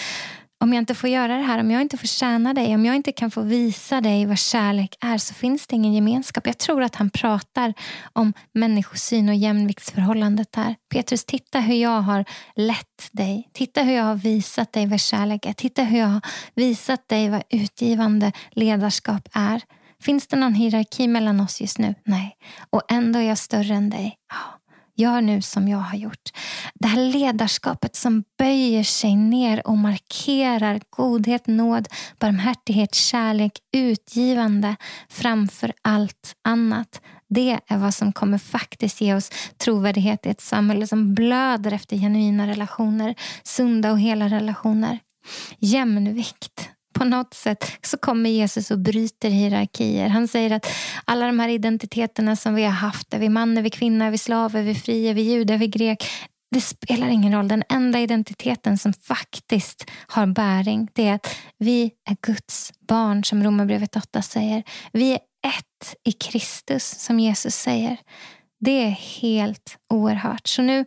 om 0.65 0.73
jag 0.73 0.83
inte 0.83 0.95
får 0.95 1.11
göra 1.11 1.37
det 1.37 1.43
här, 1.43 1.61
om 1.61 1.71
jag 1.71 1.83
inte 1.83 1.97
får 1.97 2.07
tjäna 2.07 2.55
dig, 2.55 2.75
om 2.75 2.87
jag 2.87 2.97
inte 2.97 3.13
kan 3.13 3.31
få 3.31 3.43
visa 3.43 4.01
dig 4.01 4.27
vad 4.27 4.39
kärlek 4.39 4.97
är 5.01 5.19
så 5.19 5.35
finns 5.35 5.67
det 5.67 5.77
ingen 5.77 5.95
gemenskap. 5.95 6.47
Jag 6.47 6.59
tror 6.59 6.83
att 6.83 6.95
han 6.95 7.11
pratar 7.11 7.75
om 8.13 8.33
människosyn 8.53 9.29
och 9.29 9.35
jämviktsförhållandet 9.35 10.53
där. 10.53 10.75
Petrus, 10.95 11.25
titta 11.25 11.61
hur 11.61 11.75
jag 11.75 12.01
har 12.01 12.25
lett 12.57 13.09
dig. 13.13 13.51
Titta 13.53 13.83
hur 13.83 13.95
jag 13.95 14.05
har 14.05 14.15
visat 14.15 14.73
dig 14.73 14.87
vad 14.87 15.01
kärlek 15.01 15.47
är. 15.47 15.53
Titta 15.53 15.83
hur 15.83 15.99
jag 15.99 16.07
har 16.07 16.21
visat 16.55 17.09
dig 17.09 17.29
vad 17.29 17.43
utgivande 17.51 18.33
ledarskap 18.51 19.29
är. 19.33 19.63
Finns 20.03 20.27
det 20.27 20.37
någon 20.37 20.55
hierarki 20.55 21.09
mellan 21.09 21.41
oss 21.41 21.61
just 21.61 21.79
nu? 21.79 21.95
Nej. 22.05 22.37
Och 22.71 22.83
ändå 22.89 23.19
är 23.19 23.29
jag 23.29 23.39
större 23.39 23.75
än 23.75 23.91
dig. 23.91 24.17
Ja. 24.29 24.64
Gör 24.97 25.21
nu 25.21 25.43
som 25.43 25.69
jag 25.69 25.79
har 25.79 25.99
gjort. 25.99 26.31
Det 26.75 26.89
här 26.89 27.13
ledarskapet 27.13 27.97
som 27.97 28.25
böjer 28.39 28.85
sig 28.85 29.17
ner 29.17 29.67
och 29.67 29.79
markerar 29.79 30.81
godhet, 30.91 31.47
nåd, 31.47 31.89
barmhärtighet, 32.19 32.95
kärlek, 32.95 33.59
utgivande 33.73 34.77
framför 35.09 35.73
allt 35.83 36.35
annat. 36.45 37.01
Det 37.29 37.59
är 37.67 37.77
vad 37.77 37.95
som 37.95 38.13
kommer 38.13 38.39
faktiskt 38.39 39.01
ge 39.01 39.15
oss 39.15 39.31
trovärdighet 39.59 40.27
i 40.27 40.29
ett 40.29 40.41
samhälle 40.41 40.87
som 40.87 41.15
blöder 41.15 41.73
efter 41.73 41.97
genuina 41.97 42.47
relationer, 42.47 43.15
sunda 43.43 43.93
och 43.93 44.01
hela 44.01 44.29
relationer. 44.29 44.99
Jämvikt 45.59 46.71
på 47.05 47.09
något 47.09 47.35
sätt 47.35 47.65
så 47.83 47.97
kommer 47.97 48.31
Jesus 48.31 48.71
och 48.71 48.79
bryter 48.79 49.31
hierarkier. 49.31 50.09
Han 50.09 50.29
säger 50.29 50.51
att 50.51 50.67
alla 51.05 51.27
de 51.27 51.39
här 51.39 51.49
identiteterna 51.49 52.37
som 52.37 52.55
vi 52.55 52.65
har 52.65 52.71
haft, 52.71 53.15
är 53.15 53.19
vi 53.19 53.29
man, 53.29 53.59
är 53.59 53.63
vi 53.63 53.71
kvinna, 53.71 54.05
är 54.07 54.11
vi 54.11 54.19
slav, 54.19 54.57
är 54.57 54.63
vi 54.63 54.75
fri, 54.75 55.09
är 55.09 55.15
vi 55.15 55.23
jud, 55.23 55.51
är 55.51 55.59
vi 55.59 55.67
grek. 55.67 56.07
Det 56.51 56.61
spelar 56.61 57.09
ingen 57.09 57.33
roll. 57.33 57.49
Den 57.49 57.63
enda 57.69 58.01
identiteten 58.01 58.79
som 58.79 58.93
faktiskt 58.93 59.91
har 60.07 60.27
bäring 60.27 60.89
det 60.93 61.09
är 61.09 61.15
att 61.15 61.37
vi 61.59 61.91
är 62.11 62.17
Guds 62.21 62.73
barn 62.89 63.25
som 63.25 63.45
Romarbrevet 63.45 63.97
8 63.97 64.23
säger. 64.23 64.63
Vi 64.93 65.13
är 65.13 65.21
ett 65.47 65.97
i 66.05 66.13
Kristus 66.13 66.85
som 66.99 67.21
Jesus 67.21 67.55
säger. 67.55 67.97
Det 68.61 68.85
är 68.85 68.91
helt 69.21 69.77
oerhört. 69.93 70.47
Så 70.47 70.63
nu 70.63 70.85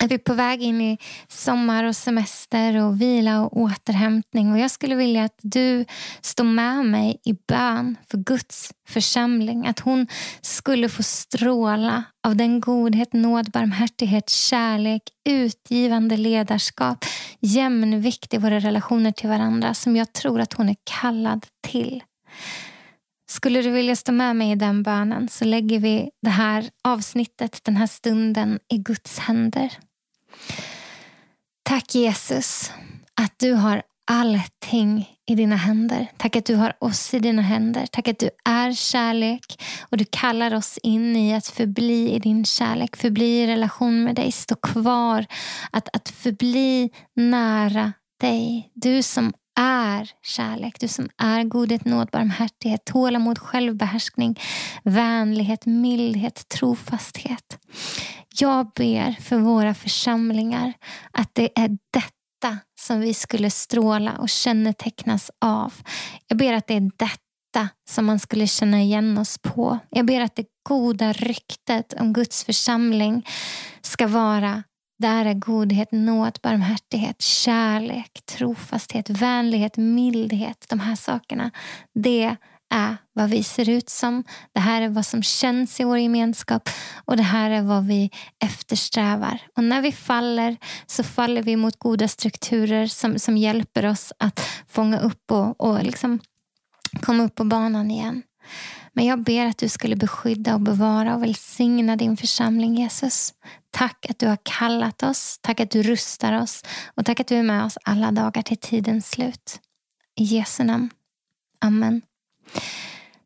är 0.00 0.08
vi 0.08 0.18
på 0.18 0.34
väg 0.34 0.62
in 0.62 0.80
i 0.80 0.98
sommar 1.28 1.84
och 1.84 1.96
semester 1.96 2.84
och 2.84 3.00
vila 3.00 3.40
och 3.40 3.56
återhämtning. 3.56 4.52
Och 4.52 4.58
Jag 4.58 4.70
skulle 4.70 4.94
vilja 4.94 5.24
att 5.24 5.38
du 5.42 5.84
står 6.20 6.44
med 6.44 6.84
mig 6.84 7.20
i 7.24 7.32
bön 7.48 7.96
för 8.10 8.18
Guds 8.18 8.72
församling. 8.88 9.66
Att 9.66 9.80
hon 9.80 10.06
skulle 10.40 10.88
få 10.88 11.02
stråla 11.02 12.04
av 12.26 12.36
den 12.36 12.60
godhet, 12.60 13.12
nåd, 13.12 13.50
barmhärtighet, 13.50 14.30
kärlek, 14.30 15.02
utgivande 15.28 16.16
ledarskap, 16.16 17.04
jämnvikt 17.40 18.34
i 18.34 18.38
våra 18.38 18.60
relationer 18.60 19.12
till 19.12 19.28
varandra 19.28 19.74
som 19.74 19.96
jag 19.96 20.12
tror 20.12 20.40
att 20.40 20.52
hon 20.52 20.68
är 20.68 20.76
kallad 20.84 21.46
till. 21.62 22.02
Skulle 23.28 23.62
du 23.62 23.70
vilja 23.70 23.96
stå 23.96 24.12
med 24.12 24.36
mig 24.36 24.52
i 24.52 24.54
den 24.54 24.82
bönen 24.82 25.28
så 25.28 25.44
lägger 25.44 25.80
vi 25.80 26.10
det 26.22 26.30
här 26.30 26.70
avsnittet, 26.84 27.60
den 27.64 27.76
här 27.76 27.86
stunden 27.86 28.58
i 28.72 28.78
Guds 28.78 29.18
händer. 29.18 29.72
Tack 31.76 31.94
Jesus 31.94 32.72
att 33.14 33.38
du 33.38 33.52
har 33.52 33.82
allting 34.10 35.08
i 35.26 35.34
dina 35.34 35.56
händer. 35.56 36.10
Tack 36.16 36.36
att 36.36 36.44
du 36.44 36.54
har 36.54 36.76
oss 36.80 37.14
i 37.14 37.18
dina 37.18 37.42
händer. 37.42 37.86
Tack 37.86 38.08
att 38.08 38.18
du 38.18 38.30
är 38.44 38.72
kärlek 38.72 39.62
och 39.90 39.96
du 39.96 40.04
kallar 40.10 40.54
oss 40.54 40.78
in 40.82 41.16
i 41.16 41.34
att 41.34 41.46
förbli 41.46 42.12
i 42.12 42.18
din 42.18 42.44
kärlek. 42.44 42.96
Förbli 42.96 43.42
i 43.42 43.46
relation 43.46 44.04
med 44.04 44.14
dig. 44.14 44.32
Stå 44.32 44.54
kvar. 44.54 45.26
Att, 45.70 45.96
att 45.96 46.08
förbli 46.08 46.90
nära 47.16 47.92
dig. 48.20 48.70
Du 48.74 49.02
som 49.02 49.32
är 49.56 50.10
kärlek, 50.22 50.80
du 50.80 50.88
som 50.88 51.08
är 51.16 51.44
godhet, 51.44 51.84
nåd, 51.84 52.08
barmhärtighet, 52.12 52.84
tålamod, 52.84 53.38
självbehärskning, 53.38 54.40
vänlighet, 54.82 55.66
mildhet, 55.66 56.48
trofasthet. 56.48 57.58
Jag 58.38 58.70
ber 58.74 59.20
för 59.20 59.38
våra 59.38 59.74
församlingar 59.74 60.72
att 61.10 61.30
det 61.32 61.58
är 61.58 61.68
detta 61.68 62.58
som 62.80 63.00
vi 63.00 63.14
skulle 63.14 63.50
stråla 63.50 64.12
och 64.12 64.28
kännetecknas 64.28 65.30
av. 65.40 65.74
Jag 66.28 66.38
ber 66.38 66.52
att 66.52 66.66
det 66.66 66.74
är 66.74 66.90
detta 66.96 67.68
som 67.88 68.06
man 68.06 68.18
skulle 68.18 68.46
känna 68.46 68.82
igen 68.82 69.18
oss 69.18 69.38
på. 69.38 69.78
Jag 69.90 70.06
ber 70.06 70.20
att 70.20 70.36
det 70.36 70.46
goda 70.68 71.12
ryktet 71.12 71.94
om 72.00 72.12
Guds 72.12 72.44
församling 72.44 73.26
ska 73.82 74.06
vara 74.06 74.62
där 74.98 75.24
är 75.24 75.34
godhet, 75.34 75.92
nåd, 75.92 76.38
barmhärtighet, 76.42 77.22
kärlek, 77.22 78.20
trofasthet, 78.26 79.10
vänlighet, 79.10 79.76
mildhet. 79.76 80.66
De 80.68 80.80
här 80.80 80.96
sakerna. 80.96 81.50
Det 81.94 82.36
är 82.70 82.96
vad 83.12 83.30
vi 83.30 83.42
ser 83.42 83.68
ut 83.68 83.90
som. 83.90 84.24
Det 84.52 84.60
här 84.60 84.82
är 84.82 84.88
vad 84.88 85.06
som 85.06 85.22
känns 85.22 85.80
i 85.80 85.84
vår 85.84 85.98
gemenskap 85.98 86.68
och 87.04 87.16
det 87.16 87.22
här 87.22 87.50
är 87.50 87.62
vad 87.62 87.86
vi 87.86 88.10
eftersträvar. 88.44 89.40
Och 89.56 89.64
när 89.64 89.82
vi 89.82 89.92
faller 89.92 90.56
så 90.86 91.04
faller 91.04 91.42
vi 91.42 91.56
mot 91.56 91.78
goda 91.78 92.08
strukturer 92.08 92.86
som, 92.86 93.18
som 93.18 93.36
hjälper 93.36 93.86
oss 93.86 94.12
att 94.18 94.40
fånga 94.68 94.98
upp 95.00 95.30
och, 95.30 95.60
och 95.60 95.82
liksom 95.82 96.20
komma 97.02 97.24
upp 97.24 97.34
på 97.34 97.44
banan 97.44 97.90
igen. 97.90 98.22
Men 98.96 99.04
jag 99.04 99.22
ber 99.22 99.46
att 99.46 99.58
du 99.58 99.68
skulle 99.68 99.96
beskydda 99.96 100.54
och 100.54 100.60
bevara 100.60 101.14
och 101.14 101.22
välsigna 101.22 101.96
din 101.96 102.16
församling 102.16 102.74
Jesus. 102.74 103.34
Tack 103.70 104.06
att 104.10 104.18
du 104.18 104.26
har 104.26 104.38
kallat 104.42 105.02
oss, 105.02 105.38
tack 105.42 105.60
att 105.60 105.70
du 105.70 105.82
rustar 105.82 106.42
oss 106.42 106.62
och 106.94 107.04
tack 107.04 107.20
att 107.20 107.26
du 107.26 107.36
är 107.36 107.42
med 107.42 107.64
oss 107.64 107.78
alla 107.82 108.12
dagar 108.12 108.42
till 108.42 108.56
tidens 108.56 109.10
slut. 109.10 109.60
I 110.14 110.24
Jesu 110.24 110.64
namn. 110.64 110.90
Amen. 111.60 112.02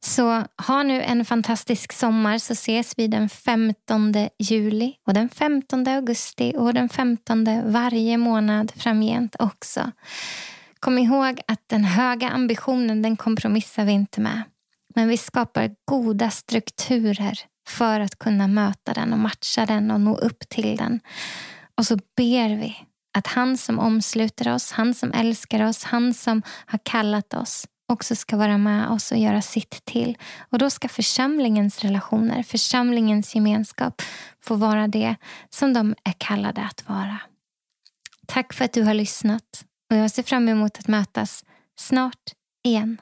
Så 0.00 0.44
ha 0.66 0.82
nu 0.82 1.02
en 1.02 1.24
fantastisk 1.24 1.92
sommar 1.92 2.38
så 2.38 2.52
ses 2.52 2.98
vi 2.98 3.06
den 3.06 3.28
15 3.28 4.14
juli 4.38 4.94
och 5.06 5.14
den 5.14 5.28
15 5.28 5.88
augusti 5.88 6.52
och 6.56 6.74
den 6.74 6.88
15 6.88 7.72
varje 7.72 8.16
månad 8.16 8.72
framgent 8.76 9.36
också. 9.38 9.92
Kom 10.80 10.98
ihåg 10.98 11.40
att 11.46 11.68
den 11.68 11.84
höga 11.84 12.30
ambitionen 12.30 13.02
den 13.02 13.16
kompromissar 13.16 13.84
vi 13.84 13.92
inte 13.92 14.20
med. 14.20 14.42
Men 14.94 15.08
vi 15.08 15.16
skapar 15.16 15.70
goda 15.84 16.30
strukturer 16.30 17.38
för 17.68 18.00
att 18.00 18.18
kunna 18.18 18.48
möta 18.48 18.92
den 18.92 19.12
och 19.12 19.18
matcha 19.18 19.66
den 19.66 19.90
och 19.90 20.00
nå 20.00 20.16
upp 20.16 20.48
till 20.48 20.76
den. 20.76 21.00
Och 21.74 21.86
så 21.86 21.96
ber 22.16 22.56
vi 22.56 22.76
att 23.18 23.26
han 23.26 23.56
som 23.56 23.78
omsluter 23.78 24.54
oss, 24.54 24.72
han 24.72 24.94
som 24.94 25.12
älskar 25.12 25.68
oss, 25.68 25.84
han 25.84 26.14
som 26.14 26.42
har 26.66 26.78
kallat 26.82 27.34
oss 27.34 27.66
också 27.90 28.16
ska 28.16 28.36
vara 28.36 28.58
med 28.58 28.88
oss 28.88 29.12
och 29.12 29.18
göra 29.18 29.42
sitt 29.42 29.84
till. 29.84 30.18
Och 30.50 30.58
då 30.58 30.70
ska 30.70 30.88
församlingens 30.88 31.78
relationer, 31.78 32.42
församlingens 32.42 33.34
gemenskap 33.34 34.02
få 34.40 34.54
vara 34.54 34.88
det 34.88 35.16
som 35.50 35.72
de 35.72 35.94
är 36.04 36.14
kallade 36.18 36.62
att 36.62 36.88
vara. 36.88 37.20
Tack 38.26 38.52
för 38.52 38.64
att 38.64 38.72
du 38.72 38.82
har 38.82 38.94
lyssnat 38.94 39.64
och 39.90 39.96
jag 39.96 40.10
ser 40.10 40.22
fram 40.22 40.48
emot 40.48 40.78
att 40.78 40.88
mötas 40.88 41.44
snart 41.78 42.32
igen. 42.64 43.00